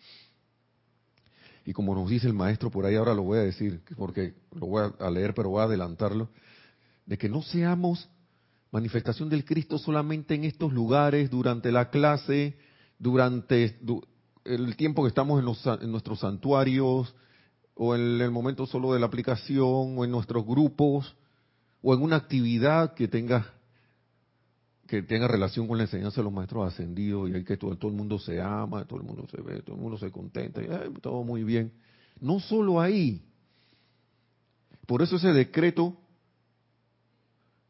y 1.65 1.73
como 1.73 1.95
nos 1.95 2.11
dice 2.11 2.27
el 2.27 2.35
maestro 2.35 2.71
por 2.71 2.85
ahí, 2.85 2.95
ahora 2.95 3.15
lo 3.15 3.23
voy 3.23 3.39
a 3.39 3.43
decir, 3.43 3.81
porque 3.97 4.35
lo 4.53 4.67
voy 4.67 4.91
a 4.99 5.11
leer, 5.11 5.35
pero 5.35 5.51
voy 5.51 5.63
a 5.63 5.65
adelantarlo, 5.65 6.29
de 7.07 7.17
que 7.17 7.29
no 7.29 7.43
seamos 7.43 8.09
manifestación 8.71 9.29
del 9.29 9.45
Cristo 9.45 9.79
solamente 9.79 10.35
en 10.35 10.45
estos 10.45 10.73
lugares, 10.73 11.31
durante 11.31 11.73
la 11.73 11.91
clase, 11.91 12.59
durante 12.99 13.79
el 14.45 14.77
tiempo 14.77 15.03
que 15.03 15.09
estamos 15.09 15.39
en, 15.39 15.91
nuestros 15.91 16.21
santuarios, 16.21 17.15
o 17.75 17.95
en 17.95 18.21
el 18.21 18.31
momento 18.31 18.67
solo 18.67 18.93
de 18.93 19.01
la 19.01 19.07
aplicación, 19.07 19.97
o 19.97 20.05
en 20.05 20.11
nuestros 20.11 20.45
grupos, 20.45 21.17
o 21.83 21.95
en 21.95 22.03
una 22.03 22.17
actividad 22.17 22.95
que 22.95 23.09
tenga 23.09 23.54
que 24.87 25.03
tenga 25.03 25.27
relación 25.27 25.67
con 25.67 25.79
la 25.79 25.85
enseñanza 25.85 26.21
de 26.21 26.25
los 26.25 26.33
maestros 26.33 26.67
ascendidos 26.73 27.31
y 27.31 27.35
hay 27.35 27.45
que 27.45 27.57
todo, 27.57 27.73
el 27.73 27.95
mundo 27.95 28.19
se 28.19 28.41
ama, 28.41 28.85
todo 28.85 29.01
el 29.01 29.07
mundo 29.07 29.27
se 29.31 29.41
ve, 29.41 29.63
todo 29.63 29.77
el 29.77 29.83
mundo 29.83 29.99
se 29.99 30.11
contenta, 30.11 30.63
y, 30.63 31.01
todo 31.01 31.25
muy 31.25 31.43
bien. 31.43 31.73
No 32.21 32.39
solo 32.41 32.81
ahí. 32.81 33.23
Por 34.87 35.01
eso 35.03 35.17
ese 35.17 35.33
decreto 35.33 35.97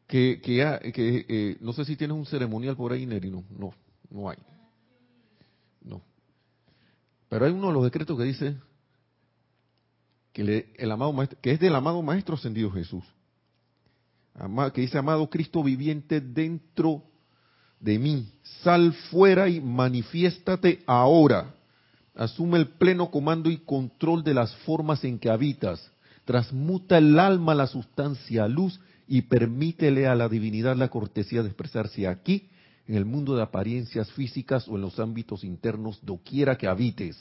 que, 0.07 0.41
que, 0.43 0.91
que 0.93 1.25
eh, 1.27 1.57
no 1.61 1.73
sé 1.73 1.85
si 1.85 1.95
tienes 1.95 2.17
un 2.17 2.25
ceremonial 2.25 2.75
por 2.75 2.91
ahí, 2.91 3.05
Neri, 3.05 3.31
no, 3.31 3.43
no, 4.09 4.29
hay. 4.29 4.37
No. 5.81 6.01
Pero 7.29 7.45
hay 7.45 7.53
uno 7.53 7.67
de 7.67 7.73
los 7.73 7.83
decretos 7.85 8.17
que 8.17 8.23
dice 8.25 8.57
que, 10.33 10.73
el 10.75 10.91
amado 10.91 11.13
maestro, 11.13 11.39
que 11.41 11.51
es 11.51 11.59
del 11.59 11.75
amado 11.75 12.01
Maestro 12.01 12.35
Ascendido 12.35 12.69
Jesús, 12.71 13.05
que 14.73 14.81
dice, 14.81 14.97
amado 14.97 15.29
Cristo 15.29 15.63
viviente 15.63 16.19
dentro 16.19 17.03
de 17.79 17.99
mí, 17.99 18.27
sal 18.63 18.93
fuera 19.09 19.47
y 19.47 19.61
manifiéstate 19.61 20.83
ahora. 20.85 21.53
Asume 22.15 22.57
el 22.57 22.67
pleno 22.69 23.11
comando 23.11 23.49
y 23.49 23.57
control 23.57 24.23
de 24.23 24.33
las 24.33 24.55
formas 24.57 25.03
en 25.03 25.19
que 25.19 25.29
habitas. 25.29 25.91
Transmuta 26.25 26.97
el 26.97 27.19
alma 27.19 27.51
a 27.51 27.55
la 27.55 27.67
sustancia, 27.67 28.47
luz, 28.47 28.79
y 29.07 29.21
permítele 29.23 30.07
a 30.07 30.15
la 30.15 30.27
divinidad 30.27 30.75
la 30.75 30.89
cortesía 30.89 31.43
de 31.43 31.49
expresarse 31.49 32.07
aquí 32.07 32.49
en 32.87 32.95
el 32.95 33.05
mundo 33.05 33.35
de 33.35 33.43
apariencias 33.43 34.11
físicas 34.11 34.67
o 34.67 34.75
en 34.75 34.81
los 34.81 34.99
ámbitos 34.99 35.43
internos, 35.43 35.99
doquiera 36.01 36.57
que 36.57 36.67
habites. 36.67 37.17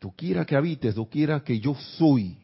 Doquiera 0.00 0.44
que 0.44 0.56
habites, 0.56 0.94
doquiera 0.94 1.44
que 1.44 1.60
yo 1.60 1.74
soy. 1.98 2.41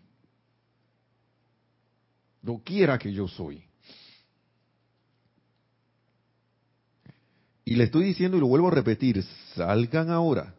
Doquiera 2.42 2.98
que 2.98 3.12
yo 3.12 3.28
soy. 3.28 3.62
Y 7.64 7.74
le 7.74 7.84
estoy 7.84 8.04
diciendo 8.04 8.36
y 8.36 8.40
lo 8.40 8.46
vuelvo 8.46 8.68
a 8.68 8.72
repetir, 8.72 9.22
salgan 9.54 10.10
ahora 10.10 10.54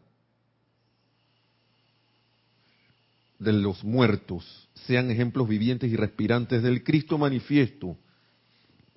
de 3.40 3.52
los 3.52 3.82
muertos, 3.82 4.68
sean 4.86 5.10
ejemplos 5.10 5.48
vivientes 5.48 5.90
y 5.90 5.96
respirantes 5.96 6.62
del 6.62 6.84
Cristo 6.84 7.18
manifiesto 7.18 7.96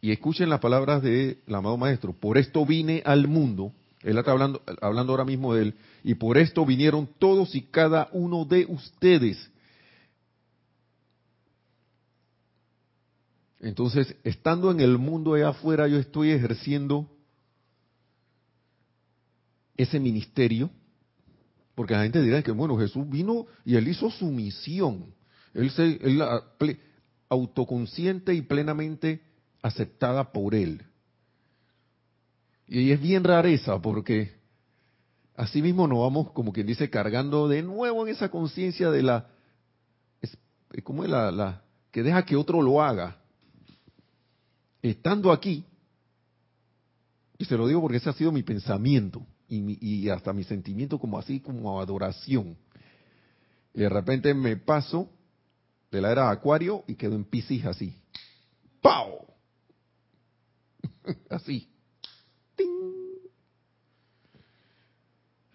y 0.04 0.12
escuchen 0.12 0.50
las 0.50 0.60
palabras 0.60 1.02
del 1.02 1.38
amado 1.48 1.78
maestro, 1.78 2.12
por 2.12 2.38
esto 2.38 2.66
vine 2.66 3.02
al 3.06 3.30
mundo, 3.30 3.72
él 4.02 4.18
está 4.18 4.32
hablando, 4.32 4.62
hablando 4.82 5.14
ahora 5.14 5.24
mismo 5.24 5.54
de 5.54 5.62
él, 5.62 5.76
y 6.04 6.16
por 6.16 6.38
esto 6.38 6.66
vinieron 6.66 7.08
todos 7.20 7.56
y 7.56 7.62
cada 7.62 8.10
uno 8.12 8.44
de 8.44 8.66
ustedes. 8.68 9.50
Entonces, 13.64 14.14
estando 14.26 14.72
en 14.72 14.82
el 14.82 14.98
mundo 14.98 15.34
allá 15.34 15.50
afuera, 15.50 15.88
yo 15.88 15.98
estoy 15.98 16.32
ejerciendo 16.32 17.10
ese 19.78 20.02
ministerio, 20.02 20.70
porque 21.74 21.94
la 21.94 22.04
gente 22.04 22.22
dirá 22.22 22.44
que, 22.44 22.52
bueno, 22.52 22.78
Jesús 22.78 23.10
vino 23.10 23.48
y 23.64 23.78
él 23.78 23.88
hizo 23.88 24.12
su 24.12 24.26
misión. 24.26 25.16
Él 25.54 25.72
se, 25.72 25.98
él, 26.02 26.22
autoconsciente 27.30 28.34
y 28.34 28.42
plenamente 28.42 29.22
aceptada 29.62 30.34
por 30.34 30.56
Él. 30.56 30.84
Y 32.68 32.92
es 32.92 33.02
bien 33.02 33.24
rareza 33.24 33.82
porque 33.82 34.34
así 35.38 35.62
mismo 35.62 35.88
nos 35.88 36.00
vamos, 36.00 36.32
como 36.32 36.52
quien 36.52 36.68
dice, 36.68 36.90
cargando 36.90 37.48
de 37.48 37.64
nuevo 37.64 38.06
en 38.06 38.14
esa 38.14 38.30
conciencia 38.30 38.92
de 38.92 39.04
la, 39.04 39.30
como 40.84 41.06
es 41.06 41.10
la, 41.10 41.32
la, 41.32 41.64
que 41.92 42.04
deja 42.04 42.26
que 42.26 42.36
otro 42.36 42.62
lo 42.62 42.84
haga. 42.84 43.23
Estando 44.84 45.32
aquí, 45.32 45.66
y 47.38 47.46
se 47.46 47.56
lo 47.58 47.68
digo 47.68 47.80
porque 47.80 47.98
ese 47.98 48.10
ha 48.10 48.14
sido 48.14 48.34
mi 48.34 48.44
pensamiento 48.44 49.26
y, 49.48 50.10
hasta 50.10 50.34
mi 50.34 50.44
sentimiento 50.44 51.00
como 51.00 51.18
así, 51.18 51.40
como 51.40 51.80
adoración. 51.80 52.58
Y 53.74 53.80
de 53.80 53.90
repente 53.90 54.34
me 54.34 54.58
paso 54.58 55.10
de 55.90 56.02
la 56.02 56.12
era 56.12 56.30
Acuario 56.30 56.84
y 56.86 56.96
quedo 56.96 57.16
en 57.16 57.24
Piscis 57.24 57.66
así. 57.66 57.96
¡Pau! 58.82 59.26
Así. 61.30 61.70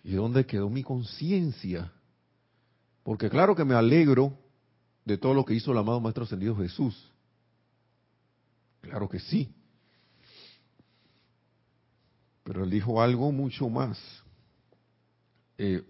¿Y 0.03 0.13
dónde 0.13 0.47
quedó 0.47 0.71
mi 0.71 0.83
conciencia? 0.83 1.93
Porque 3.03 3.29
claro 3.29 3.55
que 3.55 3.65
me 3.65 3.75
alegro 3.75 4.33
de 5.05 5.19
todo 5.19 5.35
lo 5.35 5.45
que 5.45 5.55
hizo 5.55 5.73
el 5.73 5.79
amado 5.79 6.01
Maestro 6.01 6.25
Ascendido 6.25 6.57
Jesús. 6.57 7.11
Claro 8.81 9.09
que 9.09 9.19
sí. 9.21 9.53
Pero 12.45 12.65
él 12.65 12.71
dijo 12.71 13.03
algo 13.03 13.31
mucho 13.31 13.69
más. 13.69 13.99
Eh, 15.59 15.83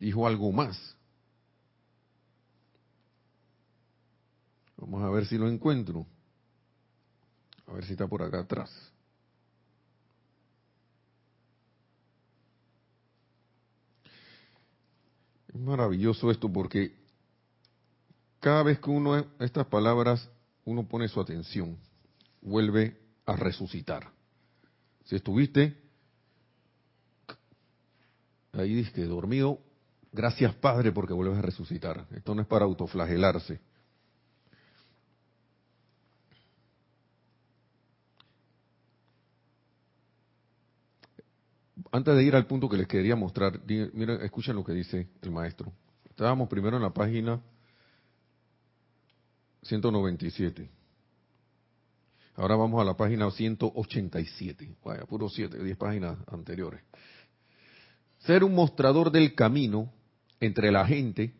dijo 0.00 0.26
algo 0.26 0.50
más. 0.50 0.96
Vamos 4.76 5.02
a 5.02 5.10
ver 5.10 5.26
si 5.26 5.36
lo 5.38 5.48
encuentro. 5.48 6.06
A 7.66 7.72
ver 7.74 7.84
si 7.84 7.92
está 7.92 8.06
por 8.06 8.22
acá 8.22 8.40
atrás. 8.40 8.70
Es 15.48 15.54
maravilloso 15.60 16.30
esto 16.30 16.52
porque 16.52 16.96
cada 18.40 18.62
vez 18.62 18.78
que 18.78 18.90
uno 18.90 19.26
estas 19.38 19.66
palabras 19.66 20.28
uno 20.64 20.86
pone 20.86 21.08
su 21.08 21.20
atención, 21.20 21.76
vuelve 22.40 22.98
a 23.26 23.36
resucitar. 23.36 24.10
Si 25.04 25.16
estuviste 25.16 25.76
ahí 28.52 28.74
dice 28.74 29.04
dormido, 29.04 29.60
gracias 30.12 30.54
Padre 30.54 30.92
porque 30.92 31.12
vuelves 31.12 31.38
a 31.38 31.42
resucitar. 31.42 32.06
Esto 32.10 32.34
no 32.34 32.42
es 32.42 32.48
para 32.48 32.64
autoflagelarse. 32.64 33.60
antes 41.92 42.14
de 42.14 42.24
ir 42.24 42.36
al 42.36 42.46
punto 42.46 42.68
que 42.68 42.76
les 42.76 42.86
quería 42.86 43.16
mostrar, 43.16 43.60
miren, 43.66 44.20
escuchen 44.22 44.56
lo 44.56 44.64
que 44.64 44.72
dice 44.72 45.08
el 45.22 45.30
maestro. 45.30 45.72
Estábamos 46.08 46.48
primero 46.48 46.76
en 46.76 46.82
la 46.82 46.92
página 46.92 47.40
197. 49.62 50.77
Ahora 52.38 52.54
vamos 52.54 52.80
a 52.80 52.84
la 52.84 52.96
página 52.96 53.28
187. 53.28 54.76
Vaya, 54.84 55.04
puro 55.06 55.28
7, 55.28 55.60
10 55.60 55.76
páginas 55.76 56.16
anteriores. 56.30 56.80
Ser 58.20 58.44
un 58.44 58.54
mostrador 58.54 59.10
del 59.10 59.34
camino 59.34 59.92
entre 60.38 60.70
la 60.70 60.86
gente 60.86 61.34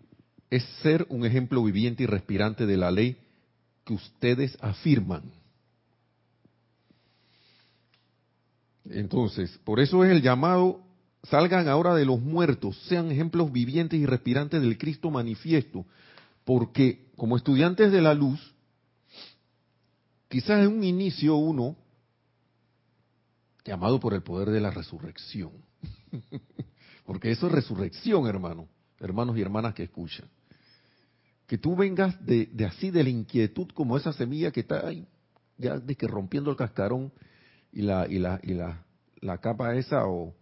es 0.51 0.65
ser 0.83 1.07
un 1.09 1.25
ejemplo 1.25 1.63
viviente 1.63 2.03
y 2.03 2.07
respirante 2.07 2.67
de 2.67 2.77
la 2.77 2.91
ley 2.91 3.17
que 3.85 3.95
ustedes 3.95 4.59
afirman. 4.61 5.23
Entonces, 8.91 9.57
por 9.63 9.79
eso 9.79 10.05
es 10.05 10.11
el 10.11 10.21
llamado, 10.21 10.81
salgan 11.23 11.69
ahora 11.69 11.95
de 11.95 12.07
los 12.07 12.21
muertos, 12.21 12.77
sean 12.89 13.13
ejemplos 13.13 13.53
vivientes 13.53 14.01
y 14.01 14.07
respirantes 14.07 14.61
del 14.61 14.77
Cristo 14.77 15.13
manifiesto, 15.13 15.87
porque 16.45 17.07
como 17.17 17.37
estudiantes 17.37 17.93
de 17.93 18.03
la 18.03 18.15
luz, 18.15 18.41
quizás 20.29 20.65
en 20.65 20.69
un 20.69 20.85
inicio 20.85 21.37
uno, 21.37 21.77
llamado 23.65 24.01
por 24.01 24.15
el 24.15 24.23
poder 24.23 24.51
de 24.51 24.61
la 24.61 24.71
resurrección, 24.71 25.53
porque 27.05 27.31
eso 27.31 27.47
es 27.47 27.53
resurrección, 27.53 28.27
hermano, 28.27 28.69
hermanos 28.99 29.37
y 29.37 29.43
hermanas 29.43 29.75
que 29.75 29.85
escuchan, 29.85 30.29
que 31.47 31.59
tú 31.59 31.77
vengas 31.77 32.25
de, 32.25 32.51
así 32.67 32.91
de 32.91 33.05
la 33.05 33.11
inquietud 33.11 33.69
como 33.75 33.97
esa 33.97 34.13
semilla 34.13 34.51
que 34.51 34.61
está 34.61 34.87
ahí, 34.87 35.07
ya 35.57 35.79
de 35.79 35.95
que 35.97 36.07
rompiendo 36.07 36.51
el 36.51 36.57
cascarón 36.57 37.13
y 37.73 37.83
la, 37.83 38.07
y 38.09 38.19
la, 38.19 38.41
y 38.43 38.55
la, 38.55 38.85
la 39.21 39.39
capa 39.39 39.75
esa 39.77 40.07
o 40.07 40.35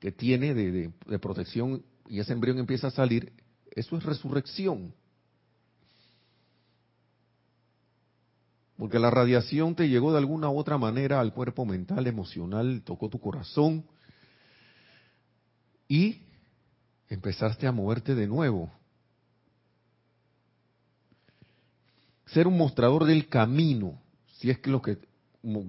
que 0.00 0.12
tiene 0.12 0.54
de, 0.54 0.92
de 1.06 1.18
protección 1.18 1.82
y 2.08 2.20
ese 2.20 2.32
embrión 2.32 2.58
empieza 2.58 2.88
a 2.88 2.90
salir, 2.90 3.32
eso 3.70 3.96
es 3.96 4.04
resurrección. 4.04 4.92
Porque 8.78 9.00
la 9.00 9.10
radiación 9.10 9.74
te 9.74 9.88
llegó 9.88 10.12
de 10.12 10.18
alguna 10.18 10.48
u 10.48 10.56
otra 10.56 10.78
manera 10.78 11.18
al 11.18 11.34
cuerpo 11.34 11.66
mental, 11.66 12.06
emocional, 12.06 12.82
tocó 12.84 13.08
tu 13.08 13.18
corazón 13.18 13.84
y 15.88 16.22
empezaste 17.08 17.66
a 17.66 17.72
moverte 17.72 18.14
de 18.14 18.28
nuevo. 18.28 18.70
Ser 22.26 22.46
un 22.46 22.56
mostrador 22.56 23.04
del 23.04 23.28
camino, 23.28 24.00
si 24.36 24.48
es 24.48 24.60
que 24.60 24.70
lo 24.70 24.80
que 24.80 24.98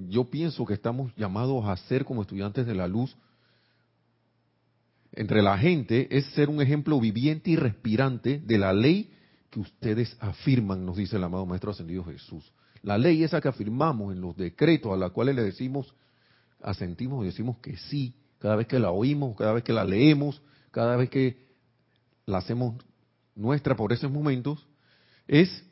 yo 0.09 0.29
pienso 0.29 0.65
que 0.65 0.75
estamos 0.75 1.11
llamados 1.15 1.65
a 1.65 1.75
ser 1.77 2.05
como 2.05 2.21
estudiantes 2.21 2.67
de 2.67 2.75
la 2.75 2.87
luz 2.87 3.15
entre 5.13 5.41
la 5.41 5.57
gente, 5.57 6.15
es 6.15 6.27
ser 6.33 6.47
un 6.47 6.61
ejemplo 6.61 6.99
viviente 6.99 7.49
y 7.49 7.55
respirante 7.55 8.37
de 8.37 8.57
la 8.59 8.71
ley 8.71 9.11
que 9.49 9.61
ustedes 9.61 10.15
afirman, 10.19 10.85
nos 10.85 10.97
dice 10.97 11.15
el 11.15 11.23
amado 11.23 11.47
Maestro 11.47 11.71
Ascendido 11.71 12.03
Jesús. 12.03 12.53
La 12.83 12.97
ley 12.97 13.23
esa 13.23 13.41
que 13.41 13.47
afirmamos 13.47 14.13
en 14.13 14.21
los 14.21 14.35
decretos 14.35 14.93
a 14.93 14.97
la 14.97 15.09
cuales 15.09 15.35
le 15.35 15.43
decimos, 15.43 15.93
asentimos 16.61 17.23
y 17.23 17.27
decimos 17.27 17.57
que 17.57 17.77
sí, 17.77 18.13
cada 18.39 18.55
vez 18.55 18.67
que 18.67 18.79
la 18.79 18.91
oímos, 18.91 19.35
cada 19.37 19.53
vez 19.53 19.63
que 19.63 19.73
la 19.73 19.83
leemos, 19.83 20.41
cada 20.71 20.95
vez 20.95 21.09
que 21.09 21.37
la 22.25 22.37
hacemos 22.37 22.75
nuestra 23.35 23.75
por 23.75 23.91
esos 23.91 24.11
momentos, 24.11 24.65
es 25.27 25.63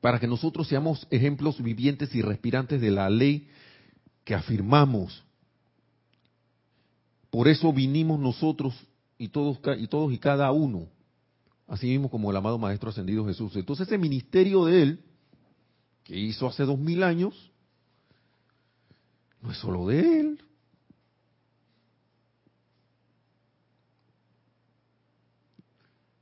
para 0.00 0.18
que 0.18 0.26
nosotros 0.26 0.68
seamos 0.68 1.06
ejemplos 1.10 1.62
vivientes 1.62 2.14
y 2.14 2.22
respirantes 2.22 2.80
de 2.80 2.90
la 2.90 3.08
ley 3.08 3.48
que 4.24 4.34
afirmamos. 4.34 5.22
Por 7.30 7.48
eso 7.48 7.72
vinimos 7.72 8.18
nosotros 8.18 8.74
y 9.16 9.28
todos 9.28 9.58
y 9.78 9.86
todos 9.86 10.12
y 10.12 10.18
cada 10.18 10.50
uno 10.50 10.88
así 11.72 11.86
mismo 11.86 12.10
como 12.10 12.30
el 12.30 12.36
amado 12.36 12.58
Maestro 12.58 12.90
Ascendido 12.90 13.24
Jesús. 13.24 13.56
Entonces 13.56 13.88
ese 13.88 13.96
ministerio 13.96 14.66
de 14.66 14.82
él, 14.82 15.04
que 16.04 16.14
hizo 16.18 16.46
hace 16.46 16.64
dos 16.64 16.78
mil 16.78 17.02
años, 17.02 17.50
no 19.40 19.50
es 19.50 19.56
solo 19.56 19.86
de 19.86 20.20
él. 20.20 20.44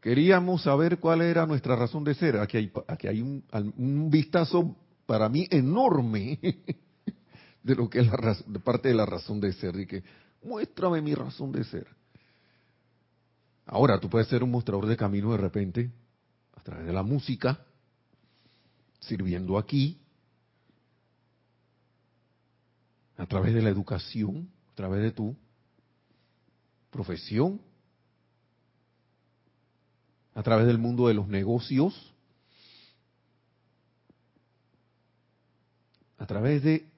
Queríamos 0.01 0.63
saber 0.63 1.01
cuál 1.01 1.21
era 1.21 1.45
nuestra 1.47 1.75
razón 1.75 2.05
de 2.05 2.15
ser. 2.15 2.37
Aquí 2.37 2.57
hay, 2.57 2.73
hay 3.09 3.21
un, 3.21 3.43
un 3.77 4.09
vistazo 4.09 4.77
para 5.05 5.29
mí 5.29 5.49
enorme 5.51 6.39
de 7.65 7.75
lo 7.75 7.91
que 7.91 7.99
es 7.99 8.07
la, 8.07 8.37
parte 8.63 8.89
de 8.89 8.95
la 8.95 9.05
razón 9.05 9.41
de 9.41 9.53
ser. 9.53 9.75
Y 9.81 9.87
que 9.87 10.05
muéstrame 10.45 11.03
mi 11.03 11.13
razón 11.13 11.51
de 11.51 11.65
ser. 11.65 11.89
Ahora, 13.73 14.01
tú 14.01 14.11
puedes 14.11 14.27
ser 14.27 14.43
un 14.43 14.51
mostrador 14.51 14.87
de 14.87 14.97
camino 14.97 15.31
de 15.31 15.39
repente, 15.39 15.93
a 16.57 16.61
través 16.61 16.87
de 16.87 16.93
la 16.93 17.05
música, 17.05 17.65
sirviendo 18.99 19.57
aquí, 19.57 19.97
a 23.17 23.27
través 23.27 23.55
de 23.55 23.63
la 23.63 23.69
educación, 23.69 24.51
a 24.73 24.75
través 24.75 25.03
de 25.03 25.13
tu 25.13 25.37
profesión, 26.91 27.61
a 30.35 30.43
través 30.43 30.67
del 30.67 30.79
mundo 30.79 31.07
de 31.07 31.15
los 31.15 31.29
negocios, 31.29 32.13
a 36.19 36.27
través 36.27 36.65
de 36.65 36.91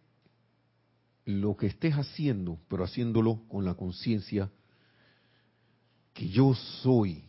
lo 1.27 1.55
que 1.55 1.67
estés 1.67 1.93
haciendo, 1.93 2.59
pero 2.69 2.83
haciéndolo 2.83 3.43
con 3.51 3.67
la 3.67 3.75
conciencia 3.75 4.51
que 6.13 6.29
yo 6.29 6.55
soy 6.55 7.25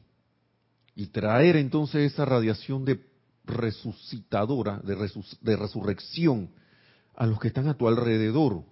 y 0.96 1.08
traer 1.08 1.56
entonces 1.56 2.12
esa 2.12 2.26
radiación 2.26 2.86
de 2.86 3.04
resucitadora, 3.46 4.80
de, 4.80 5.56
resurrección 5.56 6.50
a 7.16 7.26
los 7.26 7.40
que 7.40 7.50
están 7.50 7.68
a 7.68 7.78
tu 7.78 7.88
alrededor. 7.88 8.64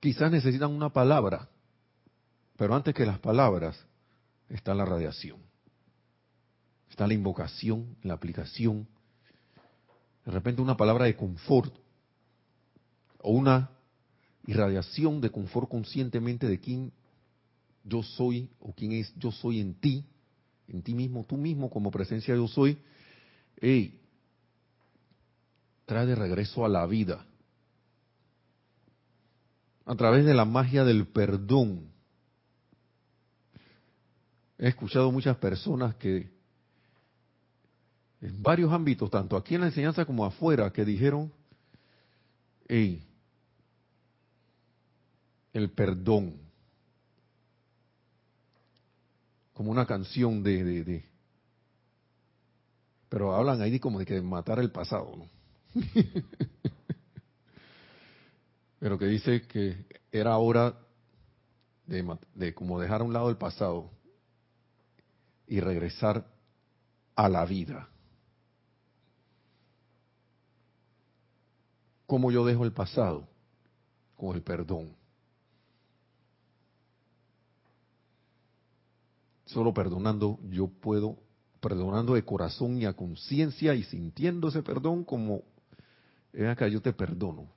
Quizás 0.00 0.30
necesitan 0.30 0.70
una 0.70 0.90
palabra, 0.90 1.48
pero 2.56 2.74
antes 2.74 2.94
que 2.94 3.04
las 3.04 3.18
palabras 3.18 3.78
está 4.48 4.74
la 4.74 4.84
radiación, 4.84 5.38
está 6.88 7.06
la 7.06 7.14
invocación, 7.14 7.96
la 8.02 8.14
aplicación, 8.14 8.88
de 10.24 10.32
repente 10.32 10.62
una 10.62 10.76
palabra 10.76 11.04
de 11.04 11.16
confort 11.16 11.74
o 13.18 13.32
una 13.32 13.70
irradiación 14.50 15.20
de 15.20 15.30
confort 15.30 15.68
conscientemente 15.68 16.48
de 16.48 16.58
quién 16.58 16.92
yo 17.84 18.02
soy 18.02 18.50
o 18.58 18.74
quién 18.74 18.92
es 18.92 19.14
yo 19.16 19.30
soy 19.30 19.60
en 19.60 19.74
ti, 19.74 20.04
en 20.66 20.82
ti 20.82 20.92
mismo, 20.92 21.24
tú 21.24 21.36
mismo 21.36 21.70
como 21.70 21.90
presencia 21.90 22.34
yo 22.34 22.48
soy, 22.48 22.78
hey, 23.60 24.00
trae 25.86 26.06
de 26.06 26.16
regreso 26.16 26.64
a 26.64 26.68
la 26.68 26.84
vida 26.86 27.24
a 29.86 29.94
través 29.94 30.24
de 30.24 30.34
la 30.34 30.44
magia 30.44 30.84
del 30.84 31.06
perdón. 31.06 31.88
He 34.58 34.68
escuchado 34.68 35.10
muchas 35.10 35.36
personas 35.36 35.94
que 35.94 36.28
en 38.20 38.42
varios 38.42 38.72
ámbitos, 38.72 39.10
tanto 39.10 39.36
aquí 39.36 39.54
en 39.54 39.62
la 39.62 39.68
enseñanza 39.68 40.04
como 40.04 40.24
afuera, 40.24 40.72
que 40.72 40.84
dijeron, 40.84 41.32
hey, 42.68 43.02
el 45.52 45.70
perdón. 45.70 46.36
Como 49.52 49.70
una 49.70 49.86
canción 49.86 50.42
de, 50.42 50.64
de, 50.64 51.04
pero 53.08 53.34
hablan 53.34 53.60
ahí 53.60 53.78
como 53.78 53.98
de 53.98 54.06
que 54.06 54.22
matar 54.22 54.58
el 54.60 54.70
pasado, 54.70 55.14
¿no? 55.16 55.28
pero 58.78 58.98
que 58.98 59.06
dice 59.06 59.42
que 59.46 59.84
era 60.10 60.38
hora 60.38 60.74
de, 61.86 62.18
de 62.34 62.54
como 62.54 62.80
dejar 62.80 63.02
a 63.02 63.04
un 63.04 63.12
lado 63.12 63.28
el 63.28 63.36
pasado 63.36 63.90
y 65.46 65.60
regresar 65.60 66.24
a 67.16 67.28
la 67.28 67.44
vida. 67.44 67.88
¿Cómo 72.06 72.30
yo 72.30 72.44
dejo 72.44 72.64
el 72.64 72.72
pasado? 72.72 73.28
Con 74.16 74.36
el 74.36 74.42
perdón. 74.42 74.99
Solo 79.52 79.74
perdonando 79.74 80.38
yo 80.48 80.68
puedo, 80.68 81.16
perdonando 81.60 82.14
de 82.14 82.24
corazón 82.24 82.78
y 82.78 82.84
a 82.84 82.92
conciencia 82.92 83.74
y 83.74 83.82
sintiendo 83.82 84.48
ese 84.48 84.62
perdón 84.62 85.04
como, 85.04 85.42
ven 86.32 86.46
acá, 86.46 86.68
yo 86.68 86.80
te 86.80 86.92
perdono. 86.92 87.48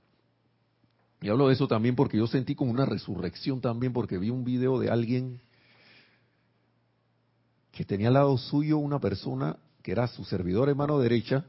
Y 1.22 1.30
hablo 1.30 1.48
de 1.48 1.54
eso 1.54 1.68
también 1.68 1.96
porque 1.96 2.18
yo 2.18 2.26
sentí 2.26 2.56
como 2.56 2.72
una 2.72 2.86
resurrección 2.86 3.62
también 3.62 3.94
porque 3.94 4.18
vi 4.18 4.32
un 4.32 4.44
video 4.44 4.80
de 4.80 4.90
alguien 4.90 5.40
que 7.72 7.86
tenía 7.86 8.08
al 8.08 8.16
lado 8.16 8.38
suyo 8.40 8.80
una 8.80 9.00
persona 9.00 9.58
que 9.84 9.92
era 9.92 10.08
su 10.08 10.26
servidor 10.26 10.70
en 10.70 10.78
mano 10.78 10.98
derecha, 10.98 11.46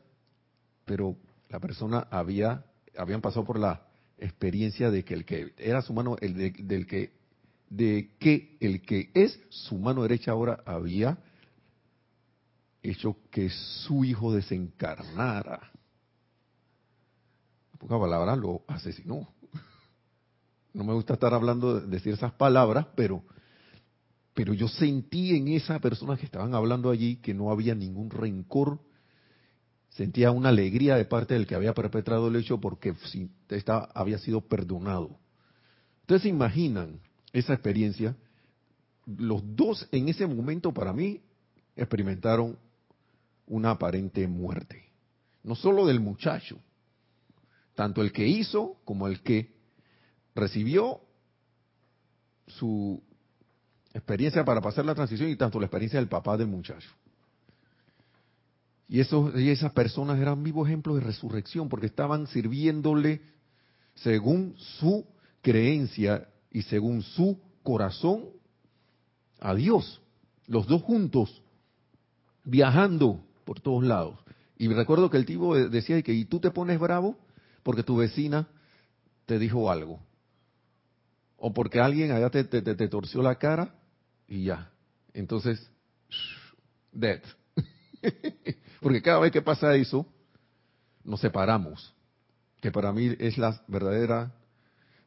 pero 0.85 1.17
la 1.49 1.59
persona 1.59 2.07
había, 2.11 2.67
habían 2.99 3.23
pasado 3.23 3.47
por 3.47 3.59
la 3.59 3.87
experiencia 4.19 4.91
de 4.91 5.05
que 5.05 5.15
el 5.15 5.25
que 5.25 5.55
era 5.57 5.81
su 5.81 5.95
mano, 5.95 6.17
el 6.21 6.53
del 6.67 6.87
que 6.87 7.24
de 7.69 8.15
que 8.19 8.57
el 8.61 8.83
que 8.83 9.11
es 9.15 9.39
su 9.51 9.79
mano 9.79 10.03
derecha 10.03 10.33
ahora 10.33 10.63
había 10.67 11.19
hecho 12.83 13.17
que 13.31 13.49
su 13.49 14.05
hijo 14.05 14.33
desencarnara. 14.33 15.73
En 17.73 17.79
pocas 17.79 17.99
palabras, 17.99 18.39
lo 18.39 18.63
asesinó. 18.69 19.29
No 20.75 20.85
me 20.85 20.93
gusta 20.93 21.15
estar 21.15 21.33
hablando 21.33 21.81
de 21.81 21.87
decir 21.87 22.13
esas 22.13 22.33
palabras, 22.33 22.87
pero, 22.97 23.23
pero 24.35 24.53
yo 24.53 24.69
sentí 24.69 25.37
en 25.37 25.49
esa 25.49 25.79
persona 25.79 26.17
que 26.17 26.27
estaban 26.27 26.55
hablando 26.55 26.91
allí 26.91 27.17
que 27.17 27.33
no 27.33 27.51
había 27.51 27.75
ningún 27.75 28.11
rencor. 28.11 28.81
Sentía 29.91 30.33
una 30.33 30.49
alegría 30.49 30.97
de 30.97 31.05
parte 31.05 31.35
del 31.35 31.47
que 31.47 31.55
había 31.55 31.73
perpetrado 31.73 32.29
el 32.29 32.37
hecho 32.37 32.61
porque 32.61 32.95
había 33.95 34.19
sido 34.19 34.41
perdonado. 34.41 35.19
Ustedes 36.01 36.23
se 36.23 36.29
imaginan 36.29 37.01
esa 37.35 37.53
experiencia. 37.53 38.17
Los 39.05 39.43
dos 39.55 39.87
en 39.93 40.09
ese 40.09 40.27
momento 40.27 40.73
para 40.73 40.95
mí 40.95 41.21
experimentaron 41.77 42.57
una 43.47 43.73
aparente 43.73 44.27
muerte. 44.27 44.83
No 45.43 45.55
solo 45.55 45.85
del 45.85 46.01
muchacho, 46.01 46.59
tanto 47.75 48.01
el 48.01 48.13
que 48.13 48.27
hizo 48.27 48.77
como 48.85 49.09
el 49.09 49.21
que 49.21 49.53
recibió 50.35 51.01
su 52.47 53.03
experiencia 53.93 54.45
para 54.45 54.63
pasar 54.63 54.87
la 54.87 54.95
transición 54.95 55.29
y 55.29 55.37
tanto 55.37 55.59
la 55.59 55.67
experiencia 55.67 55.99
del 55.99 56.09
papá 56.09 56.37
del 56.39 56.47
muchacho. 56.47 56.89
Y, 58.89 59.01
y 59.01 59.51
esas 59.51 59.73
personas 59.73 60.19
eran 60.19 60.43
vivos 60.43 60.69
ejemplos 60.69 60.97
de 60.97 61.03
resurrección 61.03 61.69
porque 61.69 61.87
estaban 61.87 62.27
sirviéndole 62.29 63.21
según 63.95 64.55
su 64.57 65.05
creencia 65.43 66.29
y 66.55 66.63
según 66.63 67.03
su 67.03 67.39
corazón 67.65 68.31
a 69.41 69.55
Dios. 69.55 70.01
Los 70.47 70.69
dos 70.69 70.83
juntos, 70.83 71.43
viajando 72.45 73.23
por 73.45 73.61
todos 73.61 73.83
lados. 73.83 74.19
Y 74.57 74.69
recuerdo 74.69 75.11
que 75.11 75.17
el 75.17 75.27
tipo 75.27 75.57
decía 75.57 76.01
que, 76.03 76.15
¿y 76.15 76.25
tú 76.25 76.39
te 76.39 76.53
pones 76.53 76.79
bravo 76.79 77.19
porque 77.65 77.83
tu 77.83 77.97
vecina 77.97 78.49
te 79.27 79.39
dijo 79.41 79.69
algo? 79.69 80.01
O 81.37 81.53
porque 81.53 81.81
alguien 81.81 82.13
allá 82.13 82.31
te, 82.31 82.45
te, 82.45 82.89
torció 82.89 83.21
la 83.21 83.35
cara 83.35 83.75
y 84.29 84.45
ya. 84.45 84.71
Entonces, 85.13 85.69
dead. 86.93 87.21
porque 88.81 89.03
cada 89.03 89.19
vez 89.19 89.33
que 89.33 89.43
pasa 89.43 89.75
eso, 89.75 90.07
nos 91.03 91.21
separamos. 91.21 91.93
Que 92.61 92.71
para 92.71 92.93
mí 92.93 93.17
es 93.19 93.39
la 93.39 93.61
verdadera, 93.67 94.33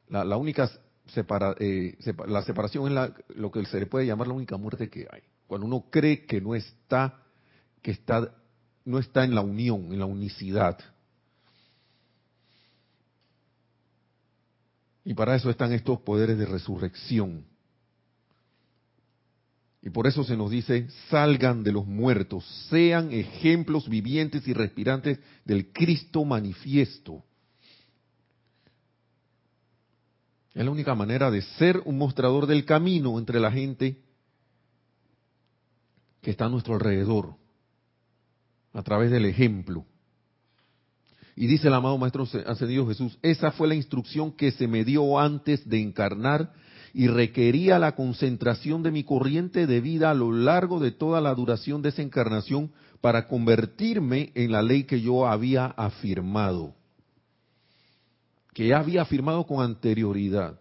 la, 0.10 0.38
única 0.38 0.69
separa, 1.13 1.56
eh, 1.60 1.98
la 2.28 2.41
separación 2.43 2.88
es 2.88 2.91
la, 2.93 3.13
lo 3.36 3.52
que 3.52 3.65
se 3.65 3.80
le 3.80 3.86
puede 3.86 4.06
llamar 4.06 4.28
la 4.28 4.34
única 4.34 4.58
muerte 4.58 4.89
que 4.89 5.08
hay. 5.12 5.22
Cuando 5.48 5.67
uno 5.67 5.86
cree 5.89 6.26
que 6.26 6.41
no 6.41 6.56
está 6.56 7.24
que 7.82 7.91
está, 7.91 8.36
no 8.84 9.00
está 9.00 9.24
en 9.24 9.34
la 9.34 9.41
unión, 9.41 9.93
en 9.93 10.00
la 10.00 10.06
unicidad. 10.06 10.78
Y 15.06 15.13
para 15.13 15.36
eso 15.36 15.50
están 15.50 15.72
estos 15.72 16.02
poderes 16.02 16.38
de 16.38 16.46
resurrección. 16.46 17.46
Y 19.82 19.89
por 19.89 20.06
eso 20.06 20.26
se 20.26 20.36
nos 20.36 20.52
dice, 20.52 20.89
salgan 21.10 21.63
de 21.63 21.72
los 21.72 21.88
muertos, 21.88 22.46
sean 22.70 23.13
ejemplos 23.13 23.88
vivientes 23.88 24.46
y 24.50 24.54
respirantes 24.54 25.17
del 25.46 25.72
Cristo 25.72 26.26
manifiesto. 26.26 27.24
Es 30.58 30.65
la 30.65 30.72
única 30.72 30.96
manera 30.96 31.30
de 31.30 31.43
ser 31.43 31.84
un 31.86 32.00
mostrador 32.00 32.48
del 32.48 32.65
camino 32.65 33.20
entre 33.20 33.39
la 33.39 33.52
gente 33.52 34.00
que 36.20 36.32
está 36.32 36.46
a 36.46 36.50
nuestro 36.50 36.74
alrededor 36.74 37.36
a 38.74 38.82
través 38.82 39.12
del 39.12 39.26
ejemplo. 39.26 39.86
Y 41.36 41.46
dice 41.46 41.67
el 41.67 41.76
amado 41.76 42.00
Maestro 42.00 42.28
Ascendido 42.48 42.88
Jesús, 42.88 43.20
esa 43.22 43.52
fue 43.52 43.67
la 43.67 43.76
instrucción 43.76 44.32
que 44.32 44.50
se 44.50 44.67
me 44.67 44.84
dio 44.84 45.20
antes 45.20 45.70
de 45.70 45.80
encarnar 45.80 46.52
y 46.91 47.06
requería 47.06 47.78
la 47.78 47.93
concentración 47.93 48.82
de 48.82 48.89
mi 48.89 49.04
corriente 49.04 49.67
de 49.67 49.80
vida 49.80 50.10
a 50.10 50.15
lo 50.15 50.32
largo 50.32 50.80
de 50.80 50.89
toda 50.89 51.22
la 51.22 51.36
duración 51.36 51.84
de 51.84 51.89
esa 51.89 52.02
encarnación 52.02 52.72
para 53.00 53.28
convertirme 53.28 54.32
en 54.34 54.52
la 54.52 54.63
ley 54.63 54.86
que 54.86 55.02
yo 55.02 55.28
había 55.28 55.67
afirmado, 55.67 56.74
que 58.58 58.70
ya 58.70 58.80
había 58.80 59.04
afirmado 59.04 59.46
con 59.46 59.63
anterioridad 59.63 60.60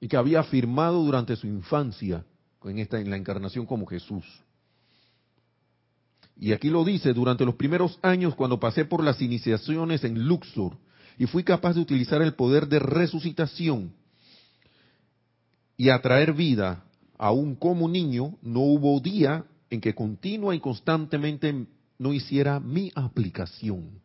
y 0.00 0.08
que 0.08 0.16
había 0.16 0.40
afirmado 0.40 1.00
durante 1.04 1.36
su 1.36 1.46
infancia 1.46 2.24
en, 2.64 2.80
esta, 2.80 2.98
en 2.98 3.08
la 3.08 3.16
encarnación 3.16 3.66
como 3.66 3.86
Jesús. 3.86 4.24
Y 6.36 6.52
aquí 6.52 6.70
lo 6.70 6.82
dice, 6.82 7.14
durante 7.14 7.44
los 7.44 7.54
primeros 7.54 8.00
años 8.02 8.34
cuando 8.34 8.58
pasé 8.58 8.84
por 8.84 9.04
las 9.04 9.22
iniciaciones 9.22 10.02
en 10.02 10.26
Luxor 10.26 10.76
y 11.18 11.26
fui 11.26 11.44
capaz 11.44 11.74
de 11.74 11.82
utilizar 11.82 12.20
el 12.20 12.34
poder 12.34 12.66
de 12.66 12.80
resucitación 12.80 13.92
y 15.76 15.90
atraer 15.90 16.32
vida 16.32 16.82
aún 17.16 17.54
como 17.54 17.88
niño, 17.88 18.36
no 18.42 18.58
hubo 18.58 18.98
día 18.98 19.44
en 19.70 19.80
que 19.80 19.94
continua 19.94 20.52
y 20.52 20.58
constantemente 20.58 21.68
no 21.96 22.12
hiciera 22.12 22.58
mi 22.58 22.90
aplicación. 22.96 24.04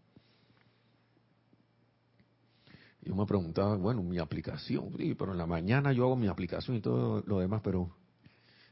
Yo 3.04 3.16
me 3.16 3.26
preguntaba, 3.26 3.76
bueno, 3.78 4.04
mi 4.04 4.20
aplicación, 4.20 4.96
sí, 4.98 5.16
pero 5.16 5.32
en 5.32 5.38
la 5.38 5.48
mañana 5.48 5.92
yo 5.92 6.04
hago 6.04 6.16
mi 6.16 6.28
aplicación 6.28 6.78
y 6.78 6.82
todo 6.82 7.24
lo 7.26 7.40
demás, 7.40 7.62
pero 7.64 7.90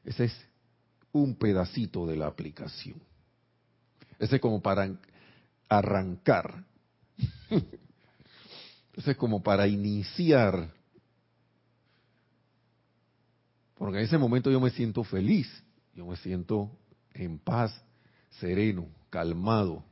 ese 0.04 0.26
es 0.26 0.48
un 1.12 1.36
pedacito 1.36 2.06
de 2.06 2.16
la 2.16 2.28
aplicación. 2.28 3.02
Ese 4.20 4.36
es 4.36 4.42
como 4.42 4.62
para 4.62 4.90
arrancar. 5.68 6.66
Ese 8.96 9.12
es 9.12 9.18
como 9.18 9.42
para 9.42 9.68
iniciar. 9.68 10.74
Porque 13.76 14.00
en 14.00 14.04
ese 14.04 14.18
momento 14.18 14.52
yo 14.52 14.60
me 14.60 14.72
siento 14.72 15.06
feliz, 15.06 15.48
yo 15.96 16.06
me 16.06 16.18
siento 16.18 16.70
en 17.14 17.40
paz, 17.40 17.82
sereno, 18.42 18.90
calmado. 19.10 19.86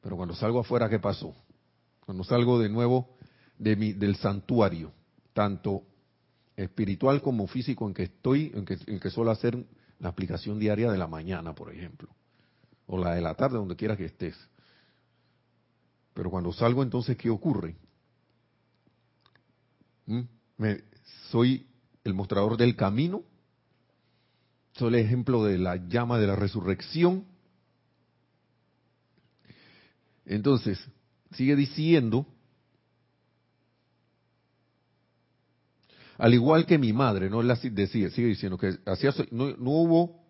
Pero 0.00 0.16
cuando 0.16 0.34
salgo 0.36 0.60
afuera, 0.60 0.88
¿qué 0.88 1.00
pasó? 1.00 1.34
Cuando 2.04 2.24
salgo 2.24 2.58
de 2.58 2.68
nuevo 2.68 3.16
del 3.58 4.16
santuario, 4.16 4.92
tanto 5.32 5.82
espiritual 6.56 7.22
como 7.22 7.46
físico 7.46 7.86
en 7.86 7.94
que 7.94 8.04
estoy, 8.04 8.52
en 8.54 8.64
que, 8.64 8.78
en 8.86 9.10
suelo 9.10 9.30
hacer 9.30 9.64
la 9.98 10.08
aplicación 10.08 10.58
diaria 10.58 10.90
de 10.90 10.98
la 10.98 11.06
mañana, 11.06 11.54
por 11.54 11.72
ejemplo 11.72 12.08
o 12.86 12.98
la 12.98 13.14
de 13.14 13.20
la 13.20 13.34
tarde, 13.34 13.56
donde 13.56 13.76
quiera 13.76 13.96
que 13.96 14.06
estés. 14.06 14.36
Pero 16.12 16.30
cuando 16.30 16.52
salgo, 16.52 16.82
entonces, 16.82 17.16
¿qué 17.16 17.30
ocurre? 17.30 17.76
¿Mm? 20.06 20.20
Soy 21.30 21.66
el 22.04 22.14
mostrador 22.14 22.56
del 22.56 22.76
camino, 22.76 23.22
soy 24.72 24.88
el 24.88 25.06
ejemplo 25.06 25.44
de 25.44 25.58
la 25.58 25.76
llama 25.76 26.18
de 26.18 26.26
la 26.26 26.36
resurrección. 26.36 27.24
Entonces, 30.26 30.78
sigue 31.34 31.56
diciendo, 31.56 32.26
al 36.18 36.34
igual 36.34 36.66
que 36.66 36.78
mi 36.78 36.92
madre, 36.92 37.28
no 37.28 37.42
la 37.42 37.54
decía, 37.56 38.10
sigue 38.10 38.28
diciendo 38.28 38.58
que 38.58 38.78
hacía, 38.86 39.12
no, 39.30 39.56
no 39.56 39.70
hubo 39.70 40.24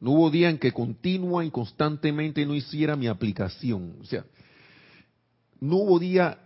no 0.00 0.12
hubo 0.12 0.30
día 0.30 0.48
en 0.48 0.58
que 0.58 0.72
continua 0.72 1.44
y 1.44 1.50
constantemente 1.50 2.46
no 2.46 2.54
hiciera 2.54 2.94
mi 2.94 3.08
aplicación. 3.08 3.96
O 4.00 4.04
sea, 4.04 4.24
no 5.60 5.76
hubo 5.76 5.98
día 5.98 6.38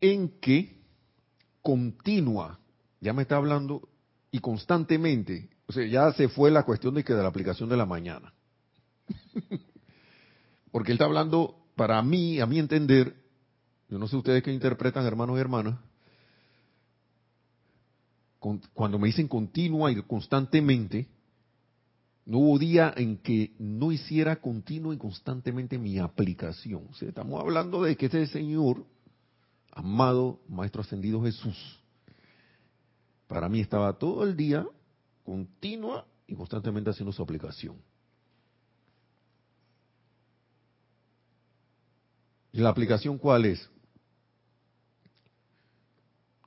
en 0.00 0.40
que 0.40 0.76
continua, 1.62 2.58
ya 3.00 3.12
me 3.12 3.22
está 3.22 3.36
hablando, 3.36 3.88
y 4.30 4.40
constantemente, 4.40 5.48
o 5.66 5.72
sea, 5.72 5.86
ya 5.86 6.12
se 6.12 6.28
fue 6.28 6.50
la 6.50 6.64
cuestión 6.64 6.94
de 6.94 7.04
que 7.04 7.14
de 7.14 7.22
la 7.22 7.28
aplicación 7.28 7.68
de 7.68 7.76
la 7.76 7.86
mañana. 7.86 8.32
Porque 10.70 10.92
él 10.92 10.96
está 10.96 11.06
hablando, 11.06 11.56
para 11.76 12.02
mí, 12.02 12.40
a 12.40 12.46
mi 12.46 12.58
entender, 12.58 13.16
yo 13.88 13.98
no 13.98 14.08
sé 14.08 14.16
ustedes 14.16 14.42
qué 14.42 14.52
interpretan, 14.52 15.06
hermanos 15.06 15.36
y 15.36 15.40
hermanas, 15.40 15.78
cuando 18.38 18.98
me 18.98 19.08
dicen 19.08 19.28
continua 19.28 19.90
y 19.90 20.00
constantemente, 20.02 21.08
no 22.24 22.38
hubo 22.38 22.58
día 22.58 22.92
en 22.96 23.16
que 23.16 23.54
no 23.58 23.90
hiciera 23.90 24.36
continuo 24.36 24.92
y 24.92 24.98
constantemente 24.98 25.78
mi 25.78 25.98
aplicación. 25.98 26.88
estamos 27.00 27.40
hablando 27.40 27.82
de 27.82 27.96
que 27.96 28.06
ese 28.06 28.26
Señor, 28.26 28.84
amado 29.72 30.40
Maestro 30.48 30.82
Ascendido 30.82 31.22
Jesús, 31.22 31.56
para 33.26 33.48
mí 33.48 33.60
estaba 33.60 33.94
todo 33.94 34.24
el 34.24 34.36
día 34.36 34.66
continua 35.24 36.06
y 36.26 36.34
constantemente 36.34 36.90
haciendo 36.90 37.12
su 37.12 37.22
aplicación. 37.22 37.76
¿Y 42.52 42.60
la 42.60 42.70
aplicación 42.70 43.18
cuál 43.18 43.46
es? 43.46 43.68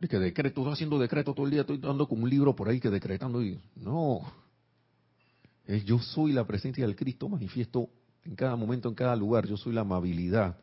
de 0.01 0.07
que 0.07 0.17
decreto, 0.17 0.61
estoy 0.61 0.73
haciendo 0.73 0.97
decreto 0.97 1.35
todo 1.35 1.45
el 1.45 1.51
día, 1.51 1.61
estoy 1.61 1.77
dando 1.77 2.07
como 2.07 2.23
un 2.23 2.29
libro 2.29 2.55
por 2.55 2.67
ahí 2.67 2.79
que 2.79 2.89
decretando. 2.89 3.43
Y, 3.43 3.61
no, 3.75 4.21
es 5.63 5.85
yo 5.85 5.99
soy 5.99 6.31
la 6.31 6.43
presencia 6.43 6.83
del 6.83 6.95
Cristo 6.95 7.29
manifiesto 7.29 7.87
en 8.23 8.35
cada 8.35 8.55
momento, 8.55 8.89
en 8.89 8.95
cada 8.95 9.15
lugar. 9.15 9.45
Yo 9.45 9.57
soy 9.57 9.73
la 9.73 9.81
amabilidad. 9.81 10.57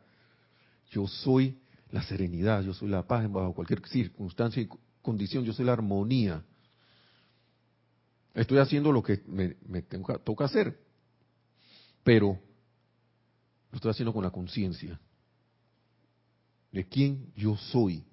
Yo 0.91 1.07
soy 1.07 1.57
la 1.89 2.03
serenidad. 2.03 2.63
Yo 2.63 2.73
soy 2.73 2.89
la 2.89 3.07
paz 3.07 3.31
bajo 3.31 3.53
cualquier 3.53 3.81
circunstancia 3.87 4.61
y 4.61 4.67
condición. 5.01 5.45
Yo 5.45 5.53
soy 5.53 5.65
la 5.65 5.71
armonía. 5.71 6.43
Estoy 8.33 8.57
haciendo 8.57 8.91
lo 8.91 9.01
que 9.01 9.21
me, 9.25 9.55
me 9.65 9.83
toca 9.83 10.45
hacer. 10.45 10.77
Pero 12.03 12.37
lo 13.71 13.75
estoy 13.75 13.91
haciendo 13.91 14.11
con 14.11 14.25
la 14.25 14.31
conciencia 14.31 14.99
de 16.71 16.87
quién 16.87 17.31
yo 17.35 17.57
soy. 17.57 18.03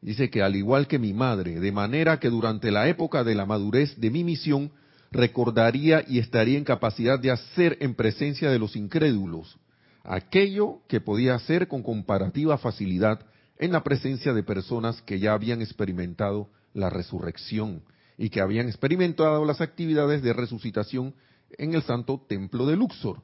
Dice 0.00 0.30
que 0.30 0.42
al 0.42 0.56
igual 0.56 0.88
que 0.88 0.98
mi 0.98 1.12
madre, 1.12 1.60
de 1.60 1.72
manera 1.72 2.18
que 2.18 2.28
durante 2.28 2.70
la 2.70 2.88
época 2.88 3.22
de 3.24 3.34
la 3.34 3.46
madurez 3.46 3.98
de 3.98 4.10
mi 4.10 4.24
misión, 4.24 4.72
recordaría 5.10 6.04
y 6.08 6.18
estaría 6.18 6.58
en 6.58 6.64
capacidad 6.64 7.18
de 7.18 7.30
hacer 7.30 7.76
en 7.80 7.94
presencia 7.94 8.50
de 8.50 8.58
los 8.58 8.76
incrédulos 8.76 9.58
aquello 10.04 10.80
que 10.88 11.00
podía 11.00 11.34
hacer 11.34 11.68
con 11.68 11.82
comparativa 11.82 12.58
facilidad 12.58 13.20
en 13.58 13.72
la 13.72 13.84
presencia 13.84 14.32
de 14.32 14.42
personas 14.42 15.00
que 15.02 15.18
ya 15.18 15.32
habían 15.32 15.62
experimentado 15.62 16.48
la 16.74 16.90
resurrección 16.90 17.82
y 18.18 18.30
que 18.30 18.40
habían 18.40 18.68
experimentado 18.68 19.44
las 19.44 19.60
actividades 19.60 20.22
de 20.22 20.32
resucitación 20.32 21.14
en 21.58 21.74
el 21.74 21.82
santo 21.82 22.24
templo 22.28 22.66
de 22.66 22.76
Luxor. 22.76 23.22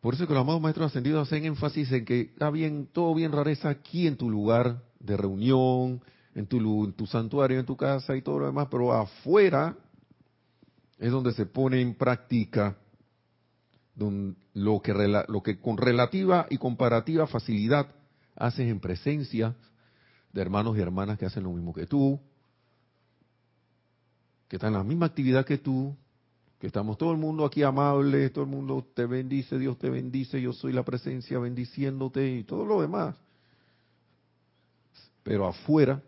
Por 0.00 0.14
eso 0.14 0.26
que 0.26 0.34
los 0.34 0.42
amados 0.42 0.60
maestros 0.60 0.86
ascendidos 0.86 1.26
hacen 1.26 1.44
énfasis 1.44 1.90
en 1.92 2.04
que 2.04 2.20
está 2.20 2.50
bien, 2.50 2.88
todo 2.92 3.14
bien 3.14 3.32
rareza 3.32 3.68
aquí 3.68 4.06
en 4.06 4.16
tu 4.16 4.30
lugar 4.30 4.82
de 5.00 5.16
reunión, 5.16 6.00
en 6.34 6.46
tu, 6.46 7.06
santuario, 7.06 7.58
en 7.58 7.66
tu 7.66 7.76
casa 7.76 8.16
y 8.16 8.22
todo 8.22 8.38
lo 8.40 8.46
demás, 8.46 8.68
pero 8.70 8.92
afuera 8.92 9.76
es 10.98 11.10
donde 11.10 11.32
se 11.32 11.46
pone 11.46 11.80
en 11.80 11.94
práctica 11.94 12.76
lo, 14.54 14.80
que, 14.80 15.24
lo 15.28 15.42
que 15.42 15.58
con 15.58 15.76
relativa 15.76 16.46
y 16.48 16.58
comparativa 16.58 17.26
facilidad 17.26 17.88
haces 18.36 18.68
en 18.68 18.78
presencia 18.78 19.56
de 20.32 20.40
hermanos 20.40 20.76
y 20.76 20.80
hermanas 20.80 21.18
que 21.18 21.26
hacen 21.26 21.42
lo 21.42 21.52
mismo 21.52 21.74
que 21.74 21.86
tú, 21.86 22.20
que 24.46 24.56
están 24.56 24.68
en 24.68 24.78
la 24.78 24.84
misma 24.84 25.06
actividad 25.06 25.44
que 25.44 25.58
tú, 25.58 25.96
que 26.58 26.66
estamos 26.66 26.98
todo 26.98 27.12
el 27.12 27.18
mundo 27.18 27.44
aquí 27.44 27.62
amable, 27.62 28.30
todo 28.30 28.44
el 28.44 28.50
mundo 28.50 28.84
te 28.94 29.06
bendice, 29.06 29.58
Dios 29.58 29.78
te 29.78 29.90
bendice, 29.90 30.40
yo 30.42 30.52
soy 30.52 30.72
la 30.72 30.84
presencia 30.84 31.38
bendiciéndote 31.38 32.28
y 32.28 32.44
todo 32.44 32.64
lo 32.64 32.80
demás. 32.80 33.16
Pero 35.22 35.46
afuera, 35.46 36.02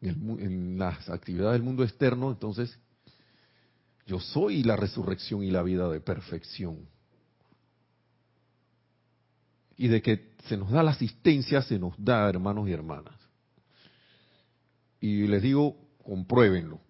en, 0.00 0.78
las 0.78 1.08
actividades 1.10 1.54
del 1.54 1.62
mundo 1.62 1.84
externo, 1.84 2.30
entonces 2.30 2.78
yo 4.06 4.20
soy 4.20 4.62
la 4.62 4.76
resurrección 4.76 5.42
y 5.42 5.50
la 5.50 5.62
vida 5.62 5.88
de 5.90 6.00
perfección. 6.00 6.88
Y 9.76 9.88
de 9.88 10.00
que 10.00 10.32
se 10.44 10.56
nos 10.56 10.70
da 10.70 10.82
la 10.82 10.92
asistencia, 10.92 11.60
se 11.60 11.78
nos 11.78 11.94
da, 12.02 12.28
hermanos 12.28 12.68
y 12.68 12.72
hermanas. 12.72 13.16
Y 15.00 15.26
les 15.26 15.42
digo, 15.42 15.76
compruébenlo 16.02 16.83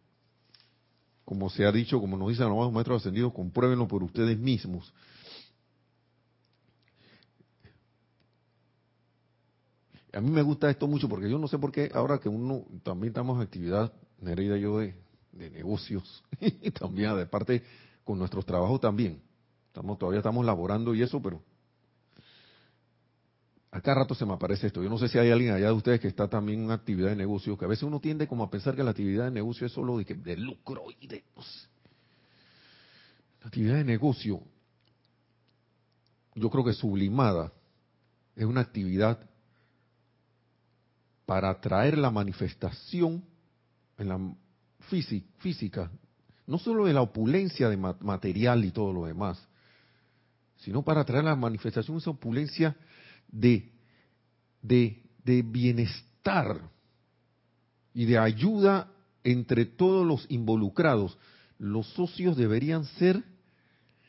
como 1.24 1.48
se 1.48 1.64
ha 1.64 1.72
dicho, 1.72 2.00
como 2.00 2.16
nos 2.16 2.28
dicen 2.28 2.48
los 2.48 2.72
maestros 2.72 3.02
ascendidos, 3.02 3.32
compruébenlo 3.32 3.88
por 3.88 4.02
ustedes 4.02 4.38
mismos. 4.38 4.92
A 10.12 10.20
mí 10.20 10.30
me 10.30 10.42
gusta 10.42 10.70
esto 10.70 10.86
mucho 10.86 11.08
porque 11.08 11.28
yo 11.28 11.38
no 11.38 11.48
sé 11.48 11.58
por 11.58 11.72
qué 11.72 11.90
ahora 11.92 12.18
que 12.18 12.28
uno 12.28 12.64
también 12.82 13.08
estamos 13.08 13.36
en 13.36 13.42
actividad, 13.42 13.92
Nereida 14.20 14.56
y 14.56 14.60
yo, 14.60 14.78
de, 14.78 14.94
negocios 15.32 16.22
y 16.40 16.70
también 16.70 17.16
de 17.16 17.26
parte 17.26 17.64
con 18.04 18.18
nuestros 18.18 18.46
trabajos 18.46 18.80
también. 18.80 19.20
Estamos, 19.66 19.98
todavía 19.98 20.20
estamos 20.20 20.44
laborando 20.46 20.94
y 20.94 21.02
eso, 21.02 21.20
pero 21.20 21.42
acá 23.74 23.92
rato 23.92 24.14
se 24.14 24.24
me 24.24 24.32
aparece 24.32 24.68
esto. 24.68 24.82
Yo 24.82 24.88
no 24.88 24.98
sé 24.98 25.08
si 25.08 25.18
hay 25.18 25.32
alguien 25.32 25.52
allá 25.52 25.66
de 25.66 25.72
ustedes 25.72 26.00
que 26.00 26.06
está 26.06 26.28
también 26.28 26.60
en 26.60 26.66
una 26.66 26.74
actividad 26.74 27.08
de 27.08 27.16
negocio, 27.16 27.58
que 27.58 27.64
a 27.64 27.68
veces 27.68 27.82
uno 27.82 27.98
tiende 27.98 28.28
como 28.28 28.44
a 28.44 28.50
pensar 28.50 28.76
que 28.76 28.84
la 28.84 28.92
actividad 28.92 29.24
de 29.24 29.32
negocio 29.32 29.66
es 29.66 29.72
solo 29.72 29.98
de, 29.98 30.04
de 30.04 30.36
lucro 30.36 30.84
y 31.00 31.08
de... 31.08 31.24
La 33.40 33.48
actividad 33.48 33.74
de 33.74 33.84
negocio, 33.84 34.40
yo 36.36 36.50
creo 36.50 36.64
que 36.64 36.72
sublimada, 36.72 37.52
es 38.36 38.44
una 38.44 38.60
actividad 38.60 39.18
para 41.26 41.50
atraer 41.50 41.98
la 41.98 42.10
manifestación 42.12 43.24
en 43.98 44.08
la 44.08 44.34
física, 45.38 45.90
no 46.46 46.58
solo 46.58 46.84
de 46.84 46.92
la 46.92 47.02
opulencia 47.02 47.68
de 47.68 47.76
material 47.76 48.64
y 48.64 48.70
todo 48.70 48.92
lo 48.92 49.06
demás, 49.06 49.48
sino 50.58 50.82
para 50.82 51.00
atraer 51.00 51.24
la 51.24 51.34
manifestación, 51.34 51.96
esa 51.96 52.10
opulencia 52.10 52.76
de, 53.34 53.72
de, 54.62 55.42
bienestar 55.42 56.70
y 57.92 58.04
de 58.06 58.18
ayuda 58.18 58.90
entre 59.24 59.66
todos 59.66 60.06
los 60.06 60.26
involucrados. 60.30 61.18
Los 61.58 61.86
socios 61.94 62.36
deberían 62.36 62.84
ser, 62.84 63.22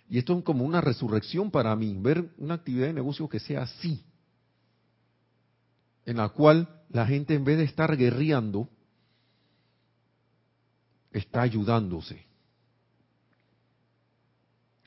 y 0.10 0.20
esto 0.20 0.38
es 0.38 0.44
como 0.44 0.64
una 0.64 0.82
resurrección 0.82 1.52
para 1.52 1.76
mí, 1.76 1.96
ver 2.00 2.30
una 2.38 2.56
actividad 2.56 2.88
de 2.88 2.94
negocio 2.94 3.28
que 3.28 3.40
sea 3.40 3.64
así, 3.64 4.04
en 6.06 6.18
la 6.18 6.30
cual 6.30 6.84
la 6.90 7.06
gente 7.08 7.34
en 7.34 7.44
vez 7.44 7.58
de 7.58 7.64
estar 7.64 7.98
guerreando, 7.98 8.70
está 11.12 11.42
ayudándose. 11.42 12.26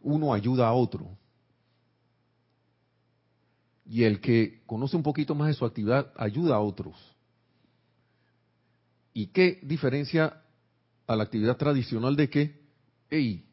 Uno 0.03 0.33
ayuda 0.33 0.69
a 0.69 0.73
otro 0.73 1.19
y 3.89 4.05
el 4.05 4.21
que 4.21 4.63
conoce 4.67 4.97
un 4.97 5.03
poquito 5.03 5.35
más 5.35 5.49
de 5.49 5.55
su 5.55 5.65
actividad 5.65 6.13
ayuda 6.17 6.57
a 6.57 6.61
otros. 6.61 6.95
¿Y 9.15 9.29
qué 9.29 9.59
diferencia 9.63 10.43
a 11.07 11.17
la 11.17 11.25
actividad 11.25 11.57
tradicional 11.57 12.15
de 12.15 12.29
que, 12.29 12.61
hey, 13.09 13.47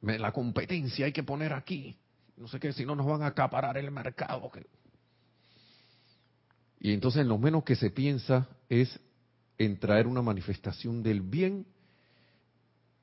la 0.00 0.32
competencia 0.32 1.04
hay 1.04 1.12
que 1.12 1.22
poner 1.22 1.52
aquí, 1.52 1.94
no 2.38 2.48
sé 2.48 2.58
qué, 2.58 2.72
si 2.72 2.86
no 2.86 2.96
nos 2.96 3.06
van 3.06 3.22
a 3.22 3.26
acaparar 3.26 3.76
el 3.76 3.90
mercado? 3.90 4.50
Y 6.80 6.92
entonces 6.92 7.26
lo 7.26 7.36
menos 7.36 7.62
que 7.62 7.76
se 7.76 7.90
piensa 7.90 8.48
es 8.70 8.98
en 9.58 9.78
traer 9.78 10.06
una 10.06 10.22
manifestación 10.22 11.02
del 11.02 11.20
bien 11.20 11.66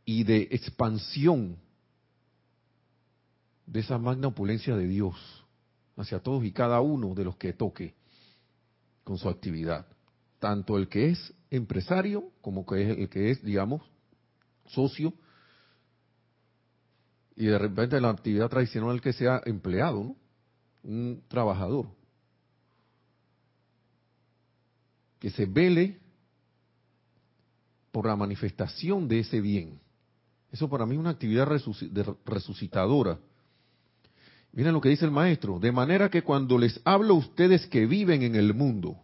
y 0.03 0.23
de 0.23 0.47
expansión 0.51 1.57
de 3.67 3.81
esa 3.81 3.99
magna 3.99 4.29
opulencia 4.29 4.75
de 4.75 4.87
Dios 4.87 5.15
hacia 5.99 6.19
todos 6.19 6.43
y 6.45 6.51
cada 6.51 6.79
uno 6.81 7.13
de 7.13 7.25
los 7.25 7.35
que 7.35 7.53
toque 7.53 7.93
con 9.03 9.17
su 9.17 9.27
actividad. 9.27 9.85
Tanto 10.39 10.77
el 10.77 10.87
que 10.87 11.09
es 11.09 11.33
empresario 11.49 12.31
como 12.41 12.65
que 12.65 12.81
es 12.81 12.97
el 12.97 13.09
que 13.09 13.31
es, 13.31 13.43
digamos, 13.43 13.81
socio. 14.67 15.13
Y 17.35 17.45
de 17.47 17.57
repente 17.57 17.99
la 17.99 18.09
actividad 18.09 18.49
tradicional 18.49 19.01
que 19.01 19.13
sea 19.13 19.41
empleado, 19.45 20.15
un 20.83 21.21
trabajador. 21.27 21.87
Que 25.19 25.29
se 25.31 25.45
vele 25.45 25.99
por 27.91 28.05
la 28.05 28.15
manifestación 28.15 29.07
de 29.07 29.19
ese 29.19 29.41
bien. 29.41 29.79
Eso 30.51 30.69
para 30.69 30.85
mí 30.85 30.95
es 30.95 30.99
una 30.99 31.09
actividad 31.09 31.47
resucitadora 32.25 33.19
Miren 34.53 34.73
lo 34.73 34.81
que 34.81 34.89
dice 34.89 35.05
el 35.05 35.11
maestro. 35.11 35.59
De 35.59 35.71
manera 35.71 36.09
que 36.09 36.23
cuando 36.23 36.57
les 36.57 36.79
hablo 36.83 37.15
a 37.15 37.17
ustedes 37.17 37.67
que 37.67 37.85
viven 37.85 38.23
en 38.23 38.35
el 38.35 38.53
mundo, 38.53 38.97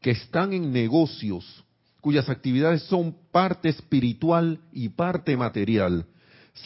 que 0.00 0.10
están 0.10 0.52
en 0.52 0.72
negocios, 0.72 1.64
cuyas 2.00 2.28
actividades 2.28 2.82
son 2.82 3.16
parte 3.32 3.68
espiritual 3.68 4.60
y 4.72 4.90
parte 4.90 5.36
material, 5.36 6.06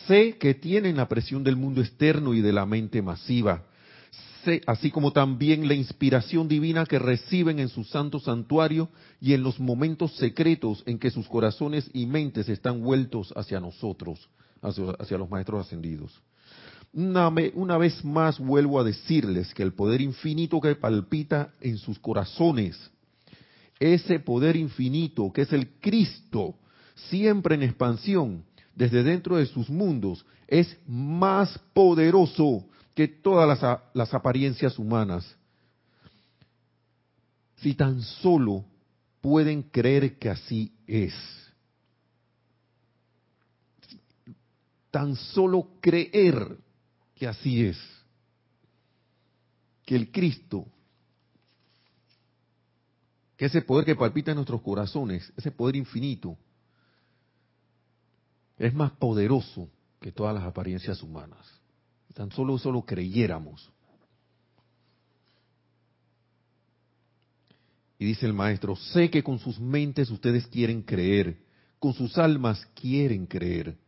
sé 0.06 0.36
que 0.38 0.54
tienen 0.54 0.96
la 0.96 1.08
presión 1.08 1.44
del 1.44 1.56
mundo 1.56 1.80
externo 1.80 2.34
y 2.34 2.40
de 2.40 2.52
la 2.52 2.66
mente 2.66 3.02
masiva, 3.02 3.64
sé, 4.44 4.60
así 4.66 4.90
como 4.90 5.12
también 5.12 5.68
la 5.68 5.74
inspiración 5.74 6.48
divina 6.48 6.84
que 6.86 6.98
reciben 6.98 7.58
en 7.60 7.68
su 7.68 7.84
santo 7.84 8.18
santuario 8.18 8.88
y 9.20 9.34
en 9.34 9.42
los 9.42 9.60
momentos 9.60 10.16
secretos 10.16 10.82
en 10.86 10.98
que 10.98 11.10
sus 11.10 11.28
corazones 11.28 11.88
y 11.92 12.06
mentes 12.06 12.48
están 12.48 12.82
vueltos 12.82 13.32
hacia 13.36 13.60
nosotros, 13.60 14.28
hacia, 14.60 14.90
hacia 14.98 15.18
los 15.18 15.30
maestros 15.30 15.66
ascendidos. 15.66 16.20
Una, 16.94 17.78
vez 17.78 18.04
más 18.04 18.38
vuelvo 18.38 18.78
a 18.78 18.84
decirles 18.84 19.54
que 19.54 19.62
el 19.62 19.72
poder 19.72 20.02
infinito 20.02 20.60
que 20.60 20.74
palpita 20.74 21.52
en 21.60 21.78
sus 21.78 21.98
corazones, 21.98 22.78
ese 23.80 24.20
poder 24.20 24.56
infinito 24.56 25.32
que 25.32 25.42
es 25.42 25.52
el 25.54 25.70
Cristo, 25.80 26.54
siempre 26.94 27.54
en 27.54 27.62
expansión, 27.62 28.44
desde 28.74 29.02
dentro 29.02 29.36
de 29.36 29.46
sus 29.46 29.70
mundos, 29.70 30.26
es 30.46 30.76
más 30.86 31.58
poderoso 31.72 32.66
que 32.94 33.08
todas 33.08 33.48
las, 33.48 33.80
las 33.94 34.12
apariencias 34.12 34.78
humanas. 34.78 35.24
Si 37.56 37.74
tan 37.74 38.02
solo 38.02 38.66
pueden 39.22 39.62
creer 39.62 40.18
que 40.18 40.28
así 40.28 40.74
es. 40.86 41.14
Tan 44.90 45.16
solo 45.16 45.68
creer 45.80 46.58
que 47.22 47.28
así 47.28 47.64
es. 47.64 47.78
Que 49.84 49.94
el 49.94 50.10
Cristo, 50.10 50.66
que 53.36 53.44
ese 53.44 53.62
poder 53.62 53.84
que 53.84 53.94
palpita 53.94 54.32
en 54.32 54.38
nuestros 54.38 54.60
corazones, 54.60 55.32
ese 55.36 55.52
poder 55.52 55.76
infinito, 55.76 56.36
es 58.58 58.74
más 58.74 58.90
poderoso 58.90 59.68
que 60.00 60.10
todas 60.10 60.34
las 60.34 60.42
apariencias 60.42 61.00
humanas. 61.00 61.46
Tan 62.12 62.32
solo 62.32 62.58
solo 62.58 62.82
creyéramos. 62.82 63.70
Y 68.00 68.04
dice 68.04 68.26
el 68.26 68.32
maestro, 68.32 68.74
sé 68.74 69.10
que 69.12 69.22
con 69.22 69.38
sus 69.38 69.60
mentes 69.60 70.10
ustedes 70.10 70.48
quieren 70.48 70.82
creer, 70.82 71.38
con 71.78 71.94
sus 71.94 72.18
almas 72.18 72.66
quieren 72.74 73.26
creer, 73.26 73.78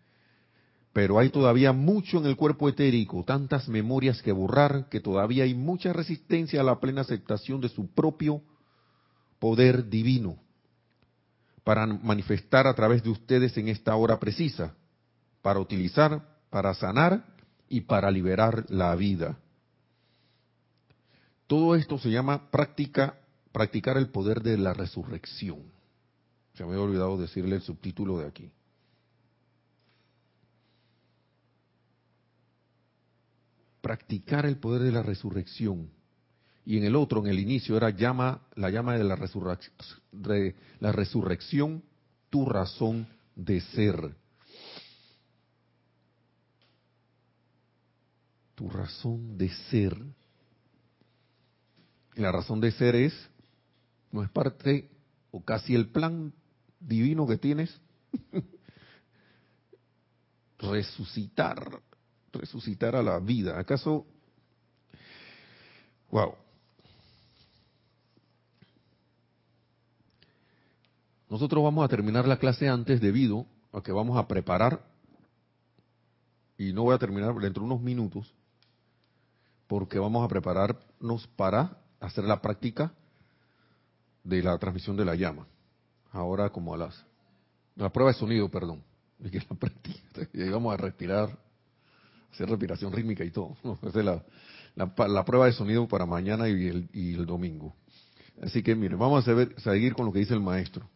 pero 0.94 1.18
hay 1.18 1.30
todavía 1.30 1.72
mucho 1.72 2.18
en 2.18 2.26
el 2.26 2.36
cuerpo 2.36 2.68
etérico, 2.68 3.24
tantas 3.24 3.68
memorias 3.68 4.22
que 4.22 4.30
borrar, 4.30 4.88
que 4.88 5.00
todavía 5.00 5.42
hay 5.42 5.52
mucha 5.52 5.92
resistencia 5.92 6.60
a 6.60 6.64
la 6.64 6.78
plena 6.78 7.00
aceptación 7.00 7.60
de 7.60 7.68
su 7.68 7.88
propio 7.88 8.40
poder 9.40 9.90
divino 9.90 10.38
para 11.64 11.84
manifestar 11.84 12.68
a 12.68 12.74
través 12.74 13.02
de 13.02 13.10
ustedes 13.10 13.58
en 13.58 13.68
esta 13.68 13.96
hora 13.96 14.20
precisa, 14.20 14.76
para 15.42 15.58
utilizar, 15.58 16.28
para 16.48 16.72
sanar 16.74 17.24
y 17.68 17.80
para 17.80 18.08
liberar 18.12 18.64
la 18.68 18.94
vida. 18.94 19.36
Todo 21.48 21.74
esto 21.74 21.98
se 21.98 22.10
llama 22.10 22.52
práctica 22.52 23.18
practicar 23.50 23.96
el 23.96 24.10
poder 24.10 24.42
de 24.42 24.58
la 24.58 24.72
resurrección. 24.72 25.58
Se 26.54 26.62
me 26.64 26.70
había 26.70 26.84
olvidado 26.84 27.18
decirle 27.18 27.56
el 27.56 27.62
subtítulo 27.62 28.18
de 28.18 28.28
aquí. 28.28 28.52
Practicar 33.84 34.46
el 34.46 34.56
poder 34.56 34.80
de 34.80 34.92
la 34.92 35.02
resurrección. 35.02 35.90
Y 36.64 36.78
en 36.78 36.84
el 36.84 36.96
otro, 36.96 37.20
en 37.20 37.26
el 37.26 37.38
inicio, 37.38 37.76
era 37.76 37.90
llama, 37.90 38.40
la 38.54 38.70
llama 38.70 38.96
de 38.96 39.04
la, 39.04 39.18
la 40.80 40.92
resurrección, 40.92 41.84
tu 42.30 42.46
razón 42.46 43.06
de 43.36 43.60
ser. 43.60 44.16
Tu 48.54 48.70
razón 48.70 49.36
de 49.36 49.50
ser. 49.70 49.94
la 52.14 52.32
razón 52.32 52.62
de 52.62 52.70
ser 52.70 52.94
es 52.94 53.12
no 54.12 54.22
es 54.22 54.30
parte 54.30 54.88
o 55.30 55.44
casi 55.44 55.74
el 55.74 55.88
plan 55.88 56.32
divino 56.80 57.26
que 57.26 57.36
tienes. 57.36 57.78
resucitar, 60.58 61.82
resucitar 62.34 62.96
a 62.96 63.02
la 63.02 63.18
vida. 63.18 63.58
¿Acaso? 63.58 64.06
Wow. 66.10 66.34
Nosotros 71.28 71.64
vamos 71.64 71.84
a 71.84 71.88
terminar 71.88 72.28
la 72.28 72.38
clase 72.38 72.68
antes 72.68 73.00
debido 73.00 73.46
a 73.72 73.82
que 73.82 73.90
vamos 73.90 74.16
a 74.16 74.28
preparar, 74.28 74.80
y 76.56 76.72
no 76.72 76.84
voy 76.84 76.94
a 76.94 76.98
terminar 76.98 77.34
dentro 77.34 77.62
de 77.62 77.66
unos 77.66 77.80
minutos, 77.80 78.32
porque 79.66 79.98
vamos 79.98 80.24
a 80.24 80.28
prepararnos 80.28 81.26
para 81.34 81.78
hacer 81.98 82.24
la 82.24 82.40
práctica 82.40 82.92
de 84.22 84.42
la 84.42 84.56
transmisión 84.58 84.96
de 84.96 85.04
la 85.04 85.16
llama. 85.16 85.46
Ahora 86.12 86.50
como 86.50 86.74
a 86.74 86.78
las... 86.78 87.04
La 87.74 87.90
prueba 87.90 88.12
de 88.12 88.18
sonido, 88.18 88.48
perdón. 88.48 88.84
que 89.30 89.38
la 89.38 89.56
práctica. 89.56 90.28
Llegamos 90.32 90.72
a 90.72 90.76
respirar, 90.76 91.36
hacer 92.34 92.48
respiración 92.48 92.92
rítmica 92.92 93.24
y 93.24 93.30
todo. 93.30 93.56
Esa 93.82 93.98
es 94.00 94.04
la, 94.04 94.24
la, 94.76 95.24
prueba 95.24 95.46
de 95.46 95.52
sonido 95.52 95.86
para 95.88 96.04
mañana 96.04 96.48
y 96.48 96.66
el, 96.66 96.88
y 96.92 97.14
el 97.14 97.26
domingo. 97.26 97.74
Así 98.42 98.62
que 98.62 98.74
miren, 98.74 98.98
vamos 98.98 99.26
a 99.26 99.60
seguir 99.60 99.94
con 99.94 100.06
lo 100.06 100.12
que 100.12 100.18
dice 100.18 100.34
el 100.34 100.40
maestro. 100.40 100.88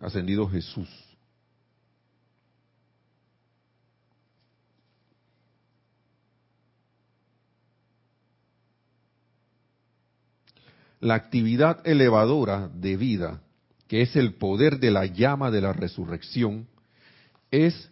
Ascendido 0.00 0.48
Jesús. 0.48 0.88
la 11.04 11.16
actividad 11.16 11.86
elevadora 11.86 12.68
de 12.68 12.96
vida, 12.96 13.42
que 13.88 14.00
es 14.00 14.16
el 14.16 14.36
poder 14.36 14.80
de 14.80 14.90
la 14.90 15.04
llama 15.04 15.50
de 15.50 15.60
la 15.60 15.74
resurrección, 15.74 16.66
es 17.50 17.90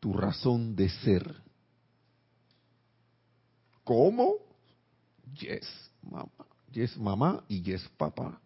tu 0.00 0.14
razón 0.14 0.74
de 0.74 0.88
ser. 0.88 1.43
¿Cómo? 3.84 4.36
Yes, 5.38 5.66
mamá. 6.02 6.30
Yes, 6.72 6.96
mamá 6.96 7.44
y 7.48 7.62
yes, 7.62 7.88
papá. 7.96 8.40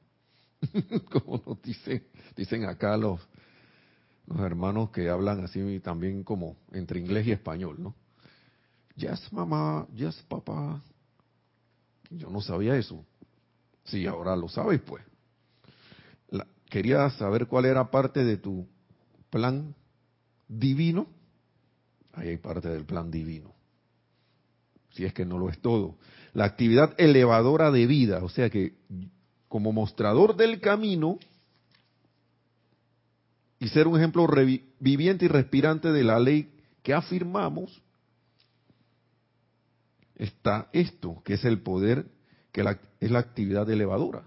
como 1.11 1.43
nos 1.47 1.63
dicen, 1.63 2.05
dicen 2.37 2.65
acá 2.65 2.97
los, 2.97 3.21
los 4.27 4.41
hermanos 4.41 4.91
que 4.91 5.09
hablan 5.09 5.45
así 5.45 5.81
también 5.81 6.25
como 6.25 6.57
entre 6.73 7.01
inglés 7.01 7.27
y 7.29 7.33
español, 7.33 7.77
¿no? 7.79 7.95
Yes, 8.97 9.33
mamá, 9.33 9.87
yes, 9.95 10.23
papá. 10.29 10.83
Yo 12.11 12.29
no 12.31 12.41
sabía 12.41 12.77
eso. 12.77 13.05
Sí, 13.85 14.07
ahora 14.07 14.37
lo 14.37 14.49
sabes, 14.49 14.81
pues. 14.81 15.05
quería 16.69 17.09
saber 17.11 17.47
cuál 17.47 17.65
era 17.65 17.91
parte 17.91 18.25
de 18.25 18.37
tu 18.37 18.67
plan 19.31 19.75
divino. 20.49 21.07
Ahí 22.13 22.29
hay 22.29 22.37
parte 22.37 22.69
del 22.69 22.85
plan 22.85 23.11
divino. 23.11 23.58
Si 24.91 25.05
es 25.05 25.13
que 25.13 25.25
no 25.25 25.39
lo 25.39 25.49
es 25.49 25.59
todo. 25.61 25.97
La 26.35 26.45
actividad 26.45 26.95
elevadora 26.99 27.71
de 27.71 27.87
vida, 27.87 28.23
o 28.23 28.29
sea 28.29 28.51
que 28.51 28.75
como 29.49 29.73
mostrador 29.73 30.37
del 30.37 30.61
camino 30.61 31.19
y 33.59 33.69
ser 33.69 33.89
un 33.89 33.97
ejemplo 33.97 34.29
viviente 34.79 35.25
y 35.25 35.29
respirante 35.29 35.91
de 35.91 36.05
la 36.05 36.21
ley 36.21 36.53
que 36.83 36.95
afirmamos, 36.95 37.83
está 40.15 40.69
esto, 40.73 41.23
que 41.25 41.35
es 41.35 41.45
el 41.45 41.61
poder 41.61 42.07
que 42.53 42.65
es 43.01 43.11
la 43.11 43.19
actividad 43.19 43.69
elevadora. 43.71 44.25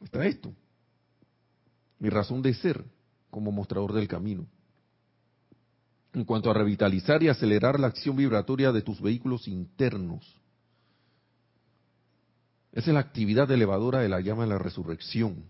Está 0.00 0.24
esto. 0.26 0.52
Mi 1.98 2.10
razón 2.10 2.42
de 2.42 2.54
ser 2.54 2.84
como 3.30 3.50
mostrador 3.50 3.92
del 3.92 4.06
camino. 4.06 4.46
En 6.14 6.24
cuanto 6.24 6.50
a 6.50 6.54
revitalizar 6.54 7.22
y 7.22 7.28
acelerar 7.28 7.78
la 7.78 7.88
acción 7.88 8.16
vibratoria 8.16 8.72
de 8.72 8.82
tus 8.82 9.00
vehículos 9.00 9.46
internos. 9.46 10.38
Esa 12.72 12.90
es 12.90 12.94
la 12.94 13.00
actividad 13.00 13.50
elevadora 13.50 14.00
de 14.00 14.08
la 14.08 14.20
llama 14.20 14.44
de 14.44 14.50
la 14.50 14.58
resurrección. 14.58 15.44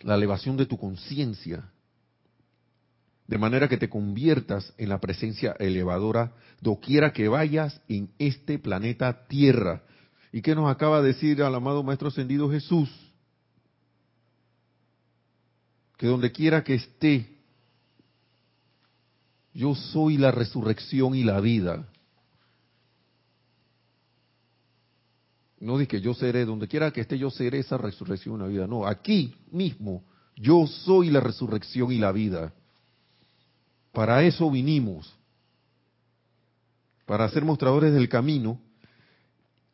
La 0.00 0.16
elevación 0.16 0.56
de 0.56 0.66
tu 0.66 0.78
conciencia. 0.78 1.70
De 3.26 3.38
manera 3.38 3.68
que 3.68 3.78
te 3.78 3.88
conviertas 3.88 4.74
en 4.76 4.90
la 4.90 5.00
presencia 5.00 5.56
elevadora 5.58 6.32
doquiera 6.60 7.12
que 7.12 7.28
vayas 7.28 7.80
en 7.88 8.10
este 8.18 8.58
planeta 8.58 9.26
Tierra. 9.28 9.82
¿Y 10.32 10.42
qué 10.42 10.54
nos 10.54 10.70
acaba 10.70 11.00
de 11.00 11.08
decir 11.08 11.40
el 11.40 11.54
amado 11.54 11.82
Maestro 11.82 12.08
Ascendido 12.08 12.50
Jesús? 12.50 12.90
Que 15.96 16.06
donde 16.06 16.32
quiera 16.32 16.64
que 16.64 16.74
esté, 16.74 17.33
yo 19.54 19.74
soy 19.76 20.18
la 20.18 20.32
resurrección 20.32 21.14
y 21.14 21.22
la 21.22 21.40
vida. 21.40 21.88
No 25.60 25.78
que 25.78 26.00
yo 26.00 26.12
seré, 26.12 26.44
donde 26.44 26.68
quiera 26.68 26.90
que 26.90 27.00
esté, 27.00 27.16
yo 27.16 27.30
seré 27.30 27.60
esa 27.60 27.78
resurrección 27.78 28.36
y 28.36 28.38
la 28.42 28.48
vida. 28.48 28.66
No, 28.66 28.86
aquí 28.86 29.34
mismo, 29.50 30.04
yo 30.36 30.66
soy 30.66 31.08
la 31.08 31.20
resurrección 31.20 31.90
y 31.92 31.98
la 31.98 32.12
vida. 32.12 32.52
Para 33.92 34.22
eso 34.24 34.50
vinimos. 34.50 35.16
Para 37.06 37.28
ser 37.30 37.44
mostradores 37.44 37.94
del 37.94 38.08
camino 38.08 38.60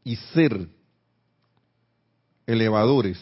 y 0.04 0.16
ser 0.16 0.68
elevadores 2.46 3.18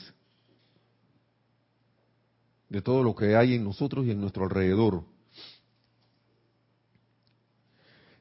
de 2.69 2.83
todo 2.83 3.03
lo 3.03 3.15
que 3.15 3.37
hay 3.37 3.55
en 3.55 3.65
nosotros 3.65 4.05
y 4.07 4.11
en 4.11 4.21
nuestro 4.21 4.45
alrededor. 4.45 5.05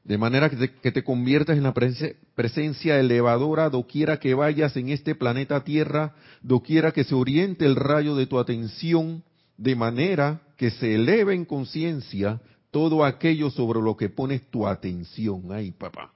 De 0.08 0.18
manera 0.18 0.50
que 0.50 0.90
te, 0.90 1.04
conviertas 1.04 1.56
en 1.56 1.62
la 1.62 1.74
presencia 2.34 2.98
elevadora 2.98 3.68
doquiera 3.68 4.18
que 4.18 4.34
vayas 4.34 4.76
en 4.76 4.88
este 4.88 5.14
planeta 5.14 5.62
Tierra, 5.62 6.14
doquiera 6.42 6.90
que 6.92 7.04
se 7.04 7.14
oriente 7.14 7.66
el 7.66 7.76
rayo 7.76 8.16
de 8.16 8.26
tu 8.26 8.38
atención, 8.40 9.22
de 9.56 9.76
manera 9.76 10.40
que 10.56 10.70
se 10.70 10.94
eleve 10.94 11.34
en 11.34 11.44
conciencia 11.44 12.40
todo 12.70 13.04
aquello 13.04 13.50
sobre 13.50 13.80
lo 13.80 13.96
que 13.96 14.08
pones 14.08 14.50
tu 14.50 14.66
atención. 14.66 15.52
Ay, 15.52 15.70
papá 15.72 16.12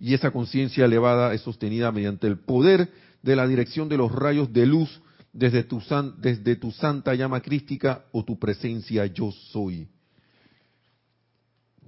y 0.00 0.14
esa 0.14 0.30
conciencia 0.30 0.84
elevada 0.84 1.34
es 1.34 1.40
sostenida 1.42 1.90
mediante 1.92 2.26
el 2.26 2.38
poder 2.38 2.88
de 3.22 3.36
la 3.36 3.46
dirección 3.46 3.88
de 3.88 3.96
los 3.96 4.12
rayos 4.12 4.52
de 4.52 4.66
luz 4.66 5.00
desde 5.32 5.64
tu, 5.64 5.82
desde 6.18 6.56
tu 6.56 6.70
santa 6.70 7.14
llama 7.14 7.40
crística 7.40 8.04
o 8.12 8.24
tu 8.24 8.38
presencia 8.38 9.06
yo 9.06 9.30
soy. 9.30 9.88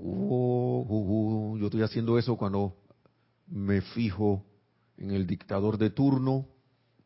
Oh, 0.03 0.87
oh, 0.89 1.53
oh, 1.53 1.59
yo 1.59 1.67
estoy 1.67 1.83
haciendo 1.83 2.19
eso 2.19 2.37
cuando 2.37 2.77
me 3.49 3.83
fijo 3.83 4.45
en 4.97 5.11
el 5.11 5.27
dictador 5.27 5.77
de 5.77 5.91
turno, 5.91 6.47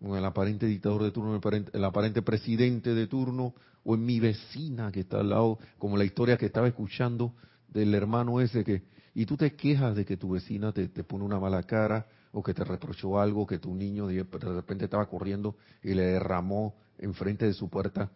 en 0.01 0.14
el 0.14 0.24
aparente 0.24 0.66
dictador 0.66 1.03
de 1.03 1.11
turno, 1.11 1.40
el 1.72 1.84
aparente, 1.84 2.22
presidente 2.22 2.95
de 2.95 3.07
turno, 3.07 3.55
o 3.82 3.95
en 3.95 4.07
mi 4.07 4.20
vecina 4.20 4.92
que 4.92 5.01
está 5.01 5.20
al 5.20 5.30
lado, 5.30 5.59
como 5.78 5.97
la 5.97 6.05
historia 6.05 6.36
que 6.36 6.47
estaba 6.47 6.68
escuchando 6.68 7.34
del 7.68 7.95
hermano 7.95 8.40
ese 8.40 8.62
que, 8.64 8.84
y 9.14 9.26
tú 9.26 9.36
te 9.36 9.55
quejas 9.55 9.97
de 9.97 10.05
que 10.05 10.16
tu 10.16 10.30
vecina 10.30 10.72
te, 10.72 10.88
pone 10.88 11.24
una 11.24 11.40
mala 11.40 11.62
cara, 11.64 12.07
o 12.32 12.42
que 12.42 12.55
te 12.55 12.64
reprochó 12.64 13.18
algo, 13.18 13.47
que 13.47 13.59
tu 13.59 13.74
niño 13.74 14.07
de 14.09 14.24
repente 14.24 14.84
estaba 14.84 15.09
corriendo 15.09 15.57
y 15.82 15.95
le 15.95 16.03
derramó 16.03 16.74
enfrente 16.99 17.47
de 17.47 17.53
su 17.55 17.68
puerta 17.68 18.11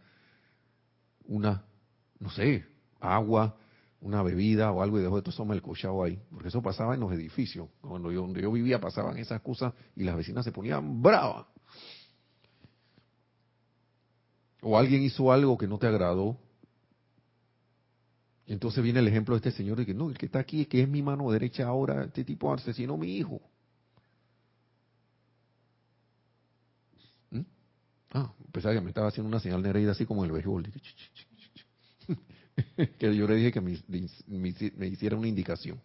una, 1.28 1.62
no 2.18 2.30
sé, 2.30 2.64
agua, 3.00 3.56
una 4.00 4.22
bebida 4.22 4.70
o 4.72 4.82
algo 4.82 4.98
y 4.98 5.02
dejó 5.02 5.16
de 5.16 5.22
todo 5.22 5.44
melcochado 5.44 6.02
ahí, 6.04 6.20
porque 6.30 6.48
eso 6.48 6.62
pasaba 6.62 6.94
en 6.94 7.00
los 7.00 7.12
edificios. 7.12 7.68
Cuando 7.80 8.12
yo, 8.12 8.22
donde 8.22 8.42
yo 8.42 8.52
vivía 8.52 8.80
pasaban 8.80 9.18
esas 9.18 9.40
cosas 9.40 9.74
y 9.96 10.04
las 10.04 10.16
vecinas 10.16 10.44
se 10.44 10.52
ponían 10.52 11.02
bravas. 11.02 11.46
O 14.60 14.76
alguien 14.78 15.02
hizo 15.02 15.32
algo 15.32 15.56
que 15.56 15.66
no 15.66 15.78
te 15.78 15.86
agradó. 15.86 16.38
Y 18.46 18.52
entonces 18.52 18.82
viene 18.82 19.00
el 19.00 19.08
ejemplo 19.08 19.34
de 19.34 19.48
este 19.48 19.50
señor 19.50 19.78
de 19.78 19.86
que 19.86 19.94
no, 19.94 20.08
el 20.08 20.16
que 20.16 20.26
está 20.26 20.38
aquí, 20.38 20.62
es 20.62 20.68
que 20.68 20.82
es 20.82 20.88
mi 20.88 21.02
mano 21.02 21.30
derecha 21.30 21.66
ahora, 21.66 22.04
este 22.04 22.24
tipo 22.24 22.52
asesinó 22.52 22.94
a 22.94 22.96
mi 22.96 23.16
hijo. 23.16 23.40
¿Mm? 27.30 27.42
Ah, 28.12 28.32
pensaba 28.50 28.74
que 28.74 28.80
me 28.80 28.88
estaba 28.88 29.08
haciendo 29.08 29.28
una 29.28 29.40
señal 29.40 29.62
nereida 29.62 29.92
así 29.92 30.06
como 30.06 30.24
el 30.24 30.32
béisbol. 30.32 30.72
que 32.98 33.14
yo 33.14 33.26
le 33.26 33.36
dije 33.36 33.52
que 33.52 33.60
me, 33.60 34.86
hiciera 34.86 35.16
una 35.16 35.28
indicación. 35.28 35.80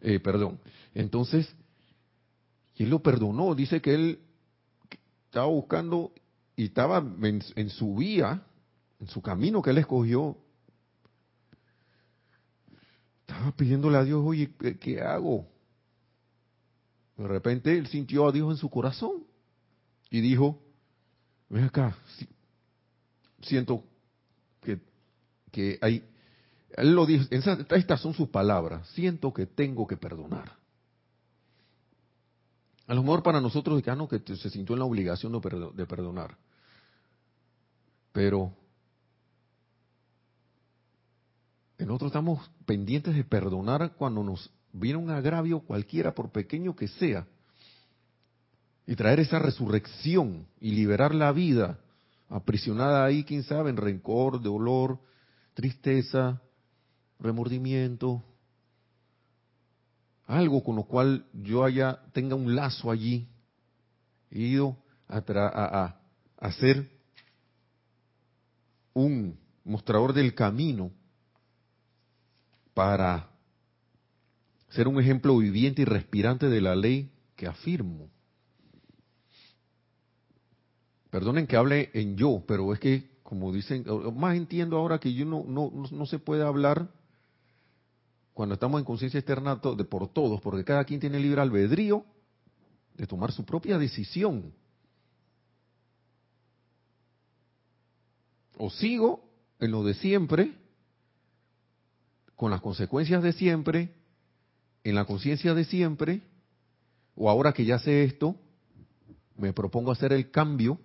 Eh, 0.00 0.20
perdón. 0.20 0.58
Entonces, 0.94 1.52
él 2.76 2.90
lo 2.90 3.02
perdonó. 3.02 3.54
Dice 3.54 3.80
que 3.80 3.94
él 3.94 4.20
estaba 5.26 5.46
buscando 5.46 6.12
y 6.56 6.66
estaba 6.66 6.98
en, 7.22 7.70
su 7.70 7.96
vía, 7.96 8.42
en 9.00 9.08
su 9.08 9.20
camino 9.22 9.62
que 9.62 9.70
él 9.70 9.78
escogió. 9.78 10.36
Estaba 13.20 13.52
pidiéndole 13.52 13.98
a 13.98 14.04
Dios, 14.04 14.22
oye, 14.24 14.50
¿qué, 14.80 15.00
hago? 15.00 15.46
De 17.16 17.26
repente 17.26 17.76
él 17.76 17.86
sintió 17.88 18.28
a 18.28 18.32
Dios 18.32 18.50
en 18.50 18.56
su 18.56 18.70
corazón 18.70 19.24
y 20.10 20.20
dijo, 20.20 20.60
ven 21.48 21.64
acá, 21.64 21.96
siento 23.42 23.84
que 25.58 25.76
hay, 25.80 26.04
él 26.76 26.92
lo 26.94 27.04
estas 27.08 28.00
son 28.00 28.14
sus 28.14 28.28
palabras, 28.28 28.86
siento 28.90 29.34
que 29.34 29.44
tengo 29.44 29.88
que 29.88 29.96
perdonar. 29.96 30.52
A 32.86 32.94
lo 32.94 33.02
mejor 33.02 33.24
para 33.24 33.40
nosotros, 33.40 33.82
ah, 33.88 33.96
no, 33.96 34.08
que 34.08 34.20
se 34.36 34.50
sintió 34.50 34.76
en 34.76 34.78
la 34.78 34.84
obligación 34.84 35.32
de 35.32 35.86
perdonar. 35.86 36.38
Pero 38.12 38.52
nosotros 41.76 42.10
estamos 42.10 42.48
pendientes 42.64 43.16
de 43.16 43.24
perdonar 43.24 43.94
cuando 43.96 44.22
nos 44.22 44.48
viene 44.72 45.00
un 45.00 45.10
agravio 45.10 45.58
cualquiera, 45.58 46.14
por 46.14 46.30
pequeño 46.30 46.76
que 46.76 46.86
sea, 46.86 47.26
y 48.86 48.94
traer 48.94 49.18
esa 49.18 49.40
resurrección 49.40 50.46
y 50.60 50.70
liberar 50.70 51.16
la 51.16 51.32
vida 51.32 51.80
aprisionada 52.28 53.04
ahí, 53.04 53.24
quién 53.24 53.42
sabe, 53.42 53.70
en 53.70 53.76
rencor, 53.76 54.40
dolor, 54.40 55.00
tristeza, 55.58 56.40
remordimiento, 57.18 58.22
algo 60.24 60.62
con 60.62 60.76
lo 60.76 60.84
cual 60.84 61.26
yo 61.32 61.64
haya, 61.64 62.00
tenga 62.12 62.36
un 62.36 62.54
lazo 62.54 62.92
allí, 62.92 63.26
he 64.30 64.38
ido 64.38 64.76
a, 65.08 65.18
a, 65.18 66.00
a 66.38 66.52
ser 66.52 66.88
un 68.94 69.36
mostrador 69.64 70.12
del 70.12 70.32
camino 70.32 70.92
para 72.72 73.28
ser 74.68 74.86
un 74.86 75.00
ejemplo 75.00 75.36
viviente 75.38 75.82
y 75.82 75.86
respirante 75.86 76.48
de 76.48 76.60
la 76.60 76.76
ley 76.76 77.10
que 77.34 77.48
afirmo. 77.48 78.08
Perdonen 81.10 81.48
que 81.48 81.56
hable 81.56 81.90
en 81.94 82.16
yo, 82.16 82.44
pero 82.46 82.72
es 82.72 82.78
que 82.78 83.17
como 83.28 83.52
dicen, 83.52 83.84
más 84.16 84.36
entiendo 84.36 84.78
ahora 84.78 84.98
que 84.98 85.12
yo 85.12 85.26
no, 85.26 85.44
no, 85.46 85.70
no 85.70 86.06
se 86.06 86.18
puede 86.18 86.42
hablar 86.42 86.88
cuando 88.32 88.54
estamos 88.54 88.78
en 88.78 88.86
conciencia 88.86 89.20
externa 89.20 89.56
de 89.56 89.84
por 89.84 90.08
todos, 90.08 90.40
porque 90.40 90.64
cada 90.64 90.82
quien 90.84 90.98
tiene 90.98 91.20
libre 91.20 91.42
albedrío 91.42 92.06
de 92.94 93.06
tomar 93.06 93.30
su 93.30 93.44
propia 93.44 93.76
decisión. 93.76 94.54
O 98.56 98.70
sigo 98.70 99.28
en 99.60 99.72
lo 99.72 99.84
de 99.84 99.92
siempre, 99.92 100.54
con 102.34 102.50
las 102.50 102.62
consecuencias 102.62 103.22
de 103.22 103.34
siempre, 103.34 103.94
en 104.84 104.94
la 104.94 105.04
conciencia 105.04 105.52
de 105.52 105.66
siempre, 105.66 106.22
o 107.14 107.28
ahora 107.28 107.52
que 107.52 107.66
ya 107.66 107.78
sé 107.78 108.04
esto, 108.04 108.36
me 109.36 109.52
propongo 109.52 109.92
hacer 109.92 110.14
el 110.14 110.30
cambio 110.30 110.78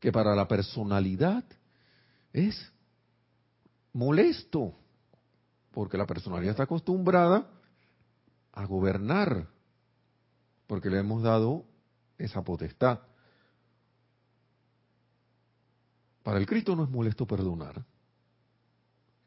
que 0.00 0.10
para 0.10 0.34
la 0.34 0.48
personalidad 0.48 1.44
es 2.36 2.70
molesto, 3.94 4.74
porque 5.72 5.96
la 5.96 6.06
personalidad 6.06 6.50
está 6.50 6.64
acostumbrada 6.64 7.50
a 8.52 8.64
gobernar, 8.66 9.48
porque 10.66 10.90
le 10.90 10.98
hemos 10.98 11.22
dado 11.22 11.64
esa 12.18 12.44
potestad. 12.44 13.00
Para 16.22 16.38
el 16.38 16.46
Cristo 16.46 16.76
no 16.76 16.84
es 16.84 16.90
molesto 16.90 17.26
perdonar. 17.26 17.82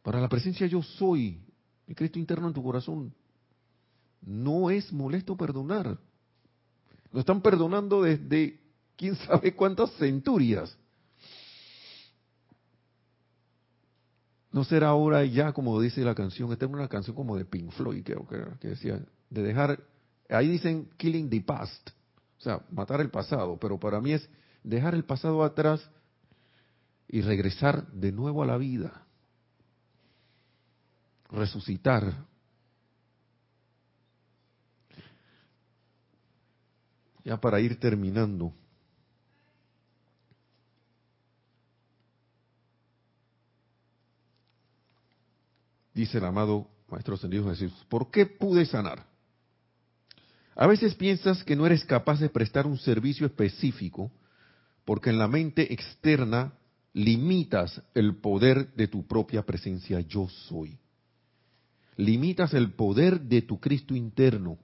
Para 0.04 0.22
la 0.22 0.30
presencia 0.30 0.68
yo 0.68 0.84
soy, 0.84 1.42
el 1.88 1.96
Cristo 1.96 2.20
interno 2.20 2.48
en 2.48 2.54
tu 2.54 2.62
corazón, 2.62 3.14
no 4.22 4.70
es 4.70 4.94
molesto 4.94 5.36
perdonar. 5.36 5.98
Lo 7.12 7.20
están 7.20 7.42
perdonando 7.42 8.04
desde 8.04 8.60
quién 8.96 9.16
sabe 9.16 9.56
cuántas 9.56 9.92
centurias. 9.94 10.78
No 14.52 14.64
será 14.64 14.90
ahora 14.90 15.24
ya, 15.26 15.54
como 15.54 15.80
dice 15.80 16.02
la 16.02 16.16
canción, 16.16 16.52
esta 16.52 16.66
es 16.66 16.72
una 16.72 16.88
canción 16.88 17.16
como 17.16 17.38
de 17.38 17.46
Pink 17.46 17.72
Floyd, 17.72 18.04
creo 18.04 18.28
que, 18.28 18.44
que 18.60 18.70
decía, 18.70 19.00
de 19.30 19.44
dejar, 19.44 19.80
ahí 20.30 20.48
dicen 20.48 20.90
killing 20.98 21.30
the 21.30 21.42
past, 21.42 21.90
o 22.40 22.42
sea, 22.42 22.62
matar 22.72 23.02
el 23.02 23.10
pasado, 23.10 23.58
pero 23.60 23.80
para 23.80 24.02
mí 24.02 24.14
es 24.14 24.28
dejar 24.64 24.96
el 24.96 25.04
pasado 25.04 25.44
atrás 25.44 25.88
y 27.08 27.22
regresar 27.22 27.88
de 27.92 28.12
nuevo 28.12 28.44
a 28.44 28.46
la 28.46 28.58
vida, 28.58 29.06
resucitar. 31.32 32.28
Ya 37.24 37.38
para 37.38 37.60
ir 37.60 37.80
terminando. 37.80 38.54
Dice 46.00 46.18
el 46.18 46.26
amado 46.26 46.68
Maestro 46.90 47.16
Ascendido 47.16 47.50
Jesús, 47.50 47.74
¿por 47.90 48.10
qué 48.10 48.26
pude 48.26 48.66
sanar? 48.66 49.06
A 50.56 50.66
veces 50.66 50.96
piensas 50.96 51.44
que 51.44 51.56
no 51.56 51.66
eres 51.66 51.84
capaz 51.84 52.20
de 52.20 52.30
prestar 52.30 52.66
un 52.66 52.78
servicio 52.78 53.26
específico 53.26 54.12
porque 54.86 55.10
en 55.10 55.20
la 55.20 55.28
mente 55.28 55.74
externa 55.74 56.54
limitas 56.94 57.82
el 57.94 58.16
poder 58.16 58.74
de 58.76 58.88
tu 58.88 59.06
propia 59.06 59.46
presencia 59.46 60.00
yo 60.00 60.28
soy. 60.48 60.78
Limitas 61.98 62.54
el 62.54 62.72
poder 62.72 63.20
de 63.22 63.42
tu 63.42 63.60
Cristo 63.60 63.94
interno. 63.94 64.58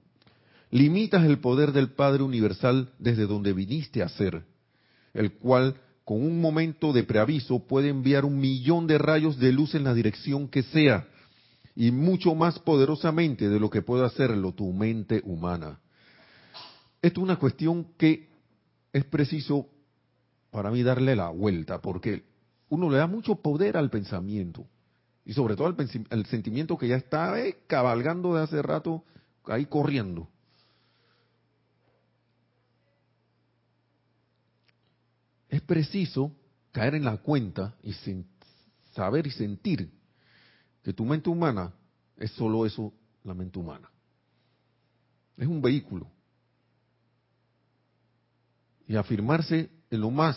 Limitas 0.70 1.24
el 1.24 1.38
poder 1.38 1.72
del 1.72 1.90
Padre 1.90 2.22
Universal 2.22 2.92
desde 2.98 3.26
donde 3.26 3.52
viniste 3.52 4.02
a 4.02 4.08
ser, 4.08 4.42
el 5.12 5.34
cual 5.34 5.76
con 6.04 6.22
un 6.22 6.40
momento 6.40 6.92
de 6.92 7.04
preaviso 7.04 7.66
puede 7.66 7.90
enviar 7.90 8.24
un 8.24 8.38
millón 8.38 8.86
de 8.86 8.98
rayos 8.98 9.38
de 9.38 9.52
luz 9.52 9.74
en 9.74 9.84
la 9.84 9.94
dirección 9.94 10.48
que 10.48 10.62
sea 10.62 11.06
y 11.76 11.90
mucho 11.90 12.34
más 12.34 12.58
poderosamente 12.58 13.48
de 13.48 13.60
lo 13.60 13.70
que 13.70 13.82
puede 13.82 14.04
hacerlo 14.04 14.52
tu 14.52 14.72
mente 14.72 15.20
humana. 15.24 15.78
Esto 17.02 17.20
es 17.20 17.24
una 17.24 17.38
cuestión 17.38 17.92
que 17.98 18.28
es 18.92 19.04
preciso 19.04 19.68
para 20.50 20.70
mí 20.70 20.82
darle 20.82 21.14
la 21.14 21.28
vuelta, 21.28 21.80
porque 21.80 22.24
uno 22.70 22.90
le 22.90 22.96
da 22.96 23.06
mucho 23.06 23.36
poder 23.36 23.76
al 23.76 23.90
pensamiento 23.90 24.66
y 25.24 25.34
sobre 25.34 25.54
todo 25.54 25.74
al, 26.10 26.26
sentimiento 26.26 26.78
que 26.78 26.88
ya 26.88 26.96
está 26.96 27.38
eh, 27.38 27.58
cabalgando 27.66 28.34
de 28.34 28.42
hace 28.42 28.62
rato 28.62 29.04
ahí 29.44 29.66
corriendo. 29.66 30.28
es 35.48 35.62
preciso 35.62 36.32
caer 36.70 36.94
en 36.96 37.04
la 37.04 37.16
cuenta 37.16 37.76
y 37.82 37.94
saber 38.94 39.26
y 39.26 39.30
sentir 39.30 39.90
que 40.86 40.92
tu 40.92 41.04
mente 41.04 41.28
humana 41.28 41.72
es 42.16 42.30
solo 42.30 42.64
eso, 42.64 42.92
la 43.24 43.34
mente 43.34 43.58
humana. 43.58 43.90
Es 45.36 45.48
un 45.48 45.60
vehículo. 45.60 46.06
Y 48.86 48.94
afirmarse 48.94 49.68
en 49.90 50.00
lo 50.00 50.12
más 50.12 50.36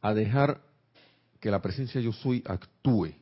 a 0.00 0.12
dejar 0.12 0.60
que 1.38 1.52
la 1.52 1.62
presencia 1.62 2.00
yo 2.00 2.12
soy 2.12 2.42
actúe. 2.44 3.14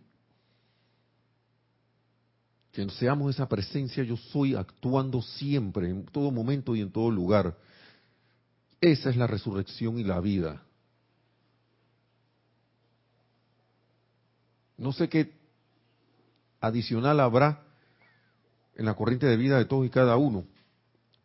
Que 2.73 2.89
seamos 2.89 3.35
esa 3.35 3.47
presencia 3.47 4.03
yo 4.05 4.17
soy 4.17 4.55
actuando 4.55 5.21
siempre, 5.21 5.91
en 5.91 6.07
todo 6.07 6.31
momento 6.31 6.75
y 6.75 6.81
en 6.81 6.91
todo 6.91 7.11
lugar. 7.11 7.59
Esa 8.81 9.11
es 9.11 9.19
la 9.19 9.27
resurrección 9.27 9.99
y 9.99 10.05
la 10.05 10.19
vida. 10.19 10.63
No 14.79 14.93
sé 14.93 15.09
qué 15.09 15.33
adicional 16.61 17.21
habrá 17.21 17.63
en 18.77 18.87
la 18.87 18.95
corriente 18.95 19.27
de 19.27 19.37
vida 19.37 19.59
de 19.59 19.65
todos 19.65 19.85
y 19.85 19.91
cada 19.91 20.17
uno 20.17 20.45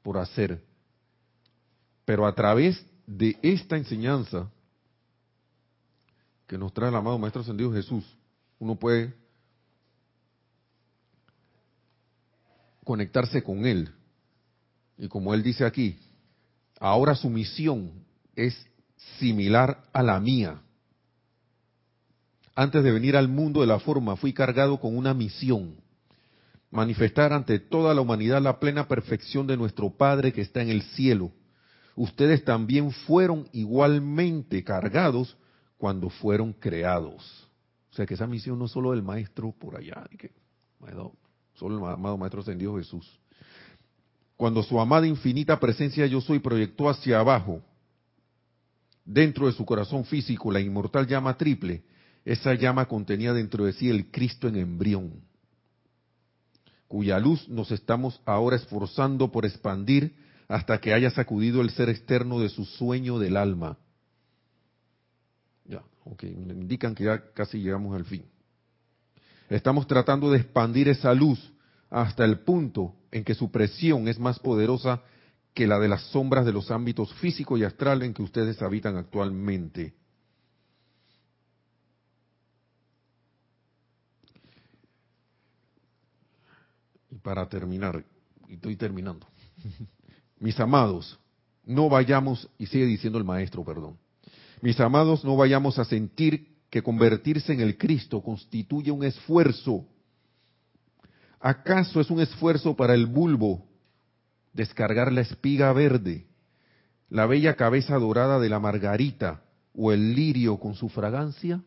por 0.01 0.17
hacer. 0.17 0.61
Pero 2.03 2.25
a 2.25 2.33
través 2.33 2.83
de 3.05 3.37
esta 3.41 3.77
enseñanza 3.77 4.49
que 6.47 6.57
nos 6.57 6.73
trae 6.73 6.89
el 6.89 6.95
amado 6.95 7.17
Maestro 7.17 7.41
Ascendido 7.41 7.71
Jesús, 7.71 8.03
uno 8.59 8.75
puede 8.75 9.13
conectarse 12.83 13.43
con 13.43 13.65
Él. 13.65 13.89
Y 14.97 15.07
como 15.07 15.33
Él 15.33 15.43
dice 15.43 15.63
aquí, 15.63 15.97
ahora 16.79 17.15
su 17.15 17.29
misión 17.29 17.91
es 18.35 18.67
similar 19.19 19.83
a 19.93 20.01
la 20.01 20.19
mía. 20.19 20.59
Antes 22.55 22.83
de 22.83 22.91
venir 22.91 23.17
al 23.17 23.27
mundo 23.27 23.61
de 23.61 23.67
la 23.67 23.79
forma, 23.79 24.15
fui 24.15 24.33
cargado 24.33 24.79
con 24.79 24.95
una 24.95 25.13
misión. 25.13 25.75
Manifestar 26.69 27.33
ante 27.33 27.59
toda 27.59 27.93
la 27.93 28.01
humanidad 28.01 28.41
la 28.41 28.59
plena 28.59 28.87
perfección 28.87 29.47
de 29.47 29.57
nuestro 29.57 29.89
Padre 29.91 30.33
que 30.33 30.41
está 30.41 30.61
en 30.61 30.69
el 30.69 30.81
cielo. 30.81 31.31
Ustedes 31.95 32.43
también 32.43 32.91
fueron 32.91 33.47
igualmente 33.53 34.63
cargados 34.63 35.37
cuando 35.77 36.09
fueron 36.09 36.53
creados. 36.53 37.47
O 37.91 37.95
sea 37.95 38.05
que 38.05 38.15
esa 38.15 38.25
misión 38.25 38.57
no 38.57 38.65
es 38.65 38.71
solo 38.71 38.91
del 38.91 39.03
maestro 39.03 39.51
por 39.51 39.75
allá, 39.75 40.03
que, 40.17 40.31
solo 41.55 41.77
el 41.77 41.93
amado 41.93 42.17
Maestro 42.17 42.41
ascendido 42.41 42.75
Jesús. 42.77 43.19
Cuando 44.35 44.63
su 44.63 44.79
amada 44.79 45.05
infinita 45.05 45.59
presencia 45.59 46.07
yo 46.07 46.19
soy 46.21 46.39
proyectó 46.39 46.89
hacia 46.89 47.19
abajo, 47.19 47.61
dentro 49.05 49.45
de 49.45 49.53
su 49.53 49.63
corazón 49.63 50.05
físico, 50.05 50.51
la 50.51 50.59
inmortal 50.59 51.05
llama 51.05 51.37
triple, 51.37 51.83
esa 52.25 52.53
llama 52.53 52.87
contenía 52.87 53.33
dentro 53.33 53.65
de 53.65 53.73
sí 53.73 53.89
el 53.89 54.09
Cristo 54.09 54.47
en 54.47 54.55
embrión, 54.55 55.21
cuya 56.87 57.19
luz 57.19 57.47
nos 57.49 57.71
estamos 57.71 58.21
ahora 58.25 58.55
esforzando 58.55 59.31
por 59.31 59.45
expandir 59.45 60.15
hasta 60.47 60.79
que 60.79 60.93
haya 60.93 61.09
sacudido 61.09 61.61
el 61.61 61.69
ser 61.71 61.89
externo 61.89 62.39
de 62.39 62.49
su 62.49 62.65
sueño 62.65 63.19
del 63.19 63.37
alma. 63.37 63.77
Ya, 65.65 65.81
ok, 66.05 66.23
me 66.23 66.53
indican 66.53 66.95
que 66.95 67.05
ya 67.05 67.31
casi 67.33 67.59
llegamos 67.59 67.95
al 67.95 68.05
fin. 68.05 68.23
Estamos 69.49 69.87
tratando 69.87 70.31
de 70.31 70.39
expandir 70.39 70.87
esa 70.89 71.13
luz 71.13 71.53
hasta 71.89 72.25
el 72.25 72.39
punto 72.39 72.95
en 73.11 73.23
que 73.23 73.35
su 73.35 73.51
presión 73.51 74.07
es 74.07 74.19
más 74.19 74.39
poderosa 74.39 75.01
que 75.53 75.67
la 75.67 75.79
de 75.79 75.87
las 75.87 76.01
sombras 76.07 76.45
de 76.45 76.53
los 76.53 76.71
ámbitos 76.71 77.13
físico 77.15 77.57
y 77.57 77.63
astral 77.63 78.01
en 78.01 78.13
que 78.13 78.23
ustedes 78.23 78.61
habitan 78.61 78.97
actualmente. 78.97 79.93
Para 87.23 87.47
terminar, 87.47 88.03
y 88.47 88.55
estoy 88.55 88.75
terminando, 88.75 89.25
mis 90.39 90.59
amados, 90.59 91.17
no 91.65 91.89
vayamos, 91.89 92.49
y 92.59 92.67
sigue 92.67 92.85
diciendo 92.85 93.17
el 93.17 93.23
maestro, 93.23 93.63
perdón, 93.63 93.97
mis 94.61 94.79
amados, 94.79 95.23
no 95.23 95.35
vayamos 95.35 95.79
a 95.79 95.85
sentir 95.85 96.53
que 96.69 96.81
convertirse 96.81 97.53
en 97.53 97.59
el 97.59 97.77
Cristo 97.77 98.21
constituye 98.21 98.91
un 98.91 99.03
esfuerzo. 99.03 99.85
¿Acaso 101.39 101.99
es 101.99 102.09
un 102.09 102.21
esfuerzo 102.21 102.75
para 102.75 102.93
el 102.93 103.05
bulbo 103.05 103.65
descargar 104.53 105.11
la 105.11 105.21
espiga 105.21 105.73
verde, 105.73 106.25
la 107.09 107.25
bella 107.25 107.55
cabeza 107.55 107.97
dorada 107.99 108.39
de 108.39 108.49
la 108.49 108.59
margarita 108.59 109.43
o 109.75 109.91
el 109.91 110.15
lirio 110.15 110.57
con 110.57 110.75
su 110.75 110.89
fragancia? 110.89 111.61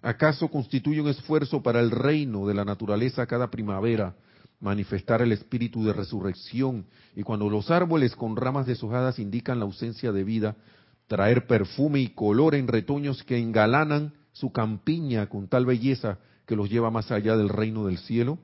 ¿Acaso 0.00 0.48
constituye 0.48 1.00
un 1.00 1.08
esfuerzo 1.08 1.62
para 1.62 1.80
el 1.80 1.90
reino 1.90 2.46
de 2.46 2.54
la 2.54 2.64
naturaleza 2.64 3.26
cada 3.26 3.50
primavera 3.50 4.14
manifestar 4.60 5.22
el 5.22 5.32
espíritu 5.32 5.84
de 5.84 5.92
resurrección 5.92 6.86
y 7.14 7.22
cuando 7.22 7.50
los 7.50 7.70
árboles 7.70 8.16
con 8.16 8.36
ramas 8.36 8.66
deshojadas 8.66 9.18
indican 9.18 9.58
la 9.58 9.64
ausencia 9.64 10.12
de 10.12 10.24
vida, 10.24 10.56
traer 11.06 11.46
perfume 11.46 12.00
y 12.00 12.08
color 12.08 12.54
en 12.54 12.68
retoños 12.68 13.22
que 13.24 13.38
engalanan 13.38 14.14
su 14.32 14.52
campiña 14.52 15.28
con 15.28 15.48
tal 15.48 15.66
belleza 15.66 16.18
que 16.46 16.56
los 16.56 16.70
lleva 16.70 16.90
más 16.90 17.10
allá 17.10 17.36
del 17.36 17.48
reino 17.48 17.86
del 17.86 17.98
cielo? 17.98 18.38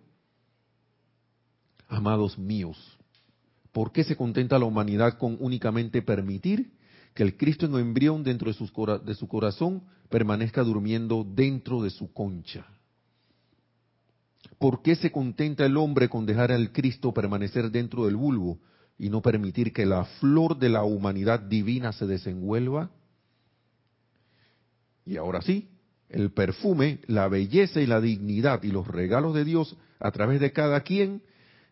Amados 1.89 2.39
míos, 2.39 2.99
¿por 3.73 3.93
qué 3.93 4.05
se 4.05 4.17
contenta 4.17 4.59
la 4.59 4.67
humanidad 4.67 5.19
con 5.19 5.37
únicamente 5.41 6.03
permitir 6.03 6.73
que 7.15 7.25
el 7.25 7.37
Cristo 7.37 7.67
en 7.67 7.75
embrión 7.75 8.23
dentro 8.23 8.53
de, 8.53 8.99
de 9.05 9.15
su 9.15 9.27
corazón 9.27 9.83
permanezca 10.09 10.63
durmiendo 10.63 11.25
dentro 11.25 11.83
de 11.83 11.91
su 11.91 12.13
concha? 12.13 12.67
¿Por 14.61 14.83
qué 14.83 14.95
se 14.95 15.11
contenta 15.11 15.65
el 15.65 15.79
hombre 15.79 16.11
con 16.11 16.27
dejar 16.27 16.53
al 16.53 16.71
Cristo 16.71 17.15
permanecer 17.15 17.71
dentro 17.71 18.05
del 18.05 18.17
bulbo 18.17 18.61
y 18.99 19.09
no 19.09 19.23
permitir 19.23 19.73
que 19.73 19.87
la 19.87 20.05
flor 20.05 20.59
de 20.59 20.69
la 20.69 20.85
humanidad 20.85 21.41
divina 21.41 21.95
se 21.95 22.07
desenvuelva? 22.07 22.91
Y 25.07 25.17
ahora 25.17 25.41
sí, 25.41 25.71
el 26.11 26.33
perfume, 26.33 27.01
la 27.07 27.27
belleza 27.29 27.81
y 27.81 27.87
la 27.87 28.03
dignidad 28.03 28.63
y 28.63 28.71
los 28.71 28.87
regalos 28.87 29.35
de 29.35 29.47
Dios 29.47 29.79
a 29.99 30.11
través 30.11 30.41
de 30.41 30.53
cada 30.53 30.83
quien 30.83 31.23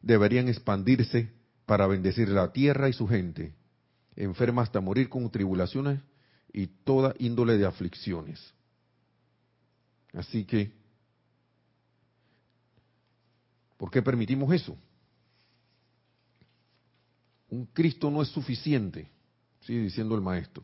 deberían 0.00 0.48
expandirse 0.48 1.30
para 1.66 1.86
bendecir 1.86 2.30
la 2.30 2.54
tierra 2.54 2.88
y 2.88 2.94
su 2.94 3.06
gente, 3.06 3.52
enferma 4.16 4.62
hasta 4.62 4.80
morir 4.80 5.10
con 5.10 5.30
tribulaciones 5.30 6.00
y 6.54 6.68
toda 6.68 7.14
índole 7.18 7.58
de 7.58 7.66
aflicciones. 7.66 8.54
Así 10.14 10.46
que, 10.46 10.77
¿por 13.78 13.90
qué 13.90 14.02
permitimos 14.02 14.52
eso? 14.52 14.76
Un 17.48 17.64
Cristo 17.66 18.10
no 18.10 18.20
es 18.20 18.28
suficiente, 18.28 19.08
sigue 19.62 19.80
diciendo 19.80 20.14
el 20.14 20.20
maestro. 20.20 20.62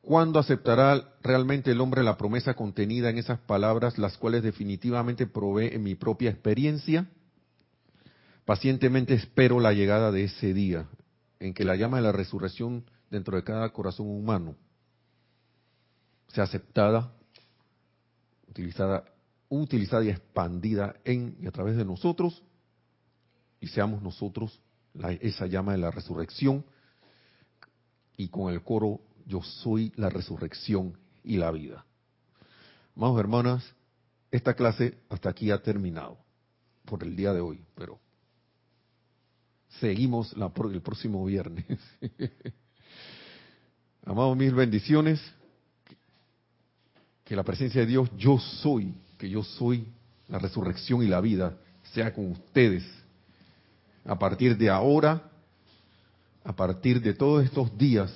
¿Cuándo 0.00 0.38
aceptará 0.38 1.14
realmente 1.22 1.72
el 1.72 1.80
hombre 1.80 2.02
la 2.02 2.16
promesa 2.16 2.54
contenida 2.54 3.10
en 3.10 3.18
esas 3.18 3.40
palabras, 3.40 3.98
las 3.98 4.16
cuales 4.16 4.42
definitivamente 4.42 5.26
probé 5.26 5.74
en 5.74 5.82
mi 5.82 5.94
propia 5.94 6.30
experiencia? 6.30 7.08
Pacientemente 8.44 9.14
espero 9.14 9.58
la 9.58 9.72
llegada 9.72 10.12
de 10.12 10.24
ese 10.24 10.54
día 10.54 10.86
en 11.40 11.54
que 11.54 11.64
la 11.64 11.74
llama 11.74 11.96
de 11.96 12.04
la 12.04 12.12
resurrección 12.12 12.84
dentro 13.10 13.36
de 13.36 13.44
cada 13.44 13.68
corazón 13.70 14.08
humano 14.08 14.54
sea 16.28 16.44
aceptada, 16.44 17.12
utilizada 18.56 19.04
utilizada 19.48 20.04
y 20.04 20.08
expandida 20.08 20.96
en 21.04 21.36
y 21.40 21.46
a 21.46 21.50
través 21.50 21.76
de 21.76 21.84
nosotros 21.84 22.42
y 23.60 23.68
seamos 23.68 24.02
nosotros 24.02 24.60
esa 25.20 25.46
llama 25.46 25.72
de 25.72 25.78
la 25.78 25.90
resurrección 25.90 26.64
y 28.16 28.28
con 28.28 28.52
el 28.52 28.62
coro 28.62 29.00
yo 29.26 29.42
soy 29.42 29.92
la 29.96 30.08
resurrección 30.08 30.96
y 31.22 31.36
la 31.36 31.50
vida. 31.50 31.84
Amados 32.96 33.20
hermanas, 33.20 33.74
esta 34.30 34.54
clase 34.54 34.98
hasta 35.10 35.28
aquí 35.28 35.50
ha 35.50 35.62
terminado 35.62 36.18
por 36.84 37.02
el 37.02 37.14
día 37.14 37.32
de 37.32 37.40
hoy, 37.40 37.62
pero 37.74 38.00
seguimos 39.80 40.36
la, 40.36 40.50
el 40.72 40.80
próximo 40.80 41.24
viernes. 41.24 41.78
Amados, 44.04 44.36
mil 44.36 44.54
bendiciones. 44.54 45.20
Que 47.26 47.36
la 47.36 47.42
presencia 47.42 47.82
de 47.82 47.86
Dios, 47.88 48.08
yo 48.16 48.38
soy, 48.38 48.94
que 49.18 49.28
yo 49.28 49.42
soy 49.42 49.86
la 50.28 50.38
resurrección 50.38 51.02
y 51.02 51.08
la 51.08 51.20
vida, 51.20 51.58
sea 51.92 52.14
con 52.14 52.30
ustedes. 52.30 52.84
A 54.06 54.18
partir 54.18 54.56
de 54.56 54.70
ahora, 54.70 55.30
a 56.44 56.56
partir 56.56 57.02
de 57.02 57.12
todos 57.12 57.44
estos 57.44 57.76
días, 57.76 58.10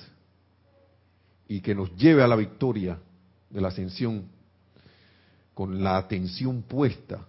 y 1.51 1.59
que 1.59 1.75
nos 1.75 1.93
lleve 1.97 2.23
a 2.23 2.27
la 2.27 2.37
victoria 2.37 2.97
de 3.49 3.59
la 3.59 3.67
ascensión 3.67 4.23
con 5.53 5.83
la 5.83 5.97
atención 5.97 6.61
puesta 6.61 7.27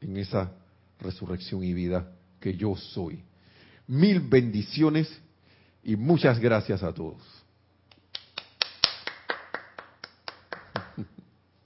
en 0.00 0.16
esa 0.16 0.50
resurrección 0.98 1.62
y 1.62 1.74
vida 1.74 2.10
que 2.40 2.56
yo 2.56 2.74
soy. 2.76 3.22
Mil 3.86 4.20
bendiciones 4.20 5.06
y 5.84 5.96
muchas 5.96 6.38
gracias 6.38 6.82
a 6.82 6.94
todos. 6.94 7.22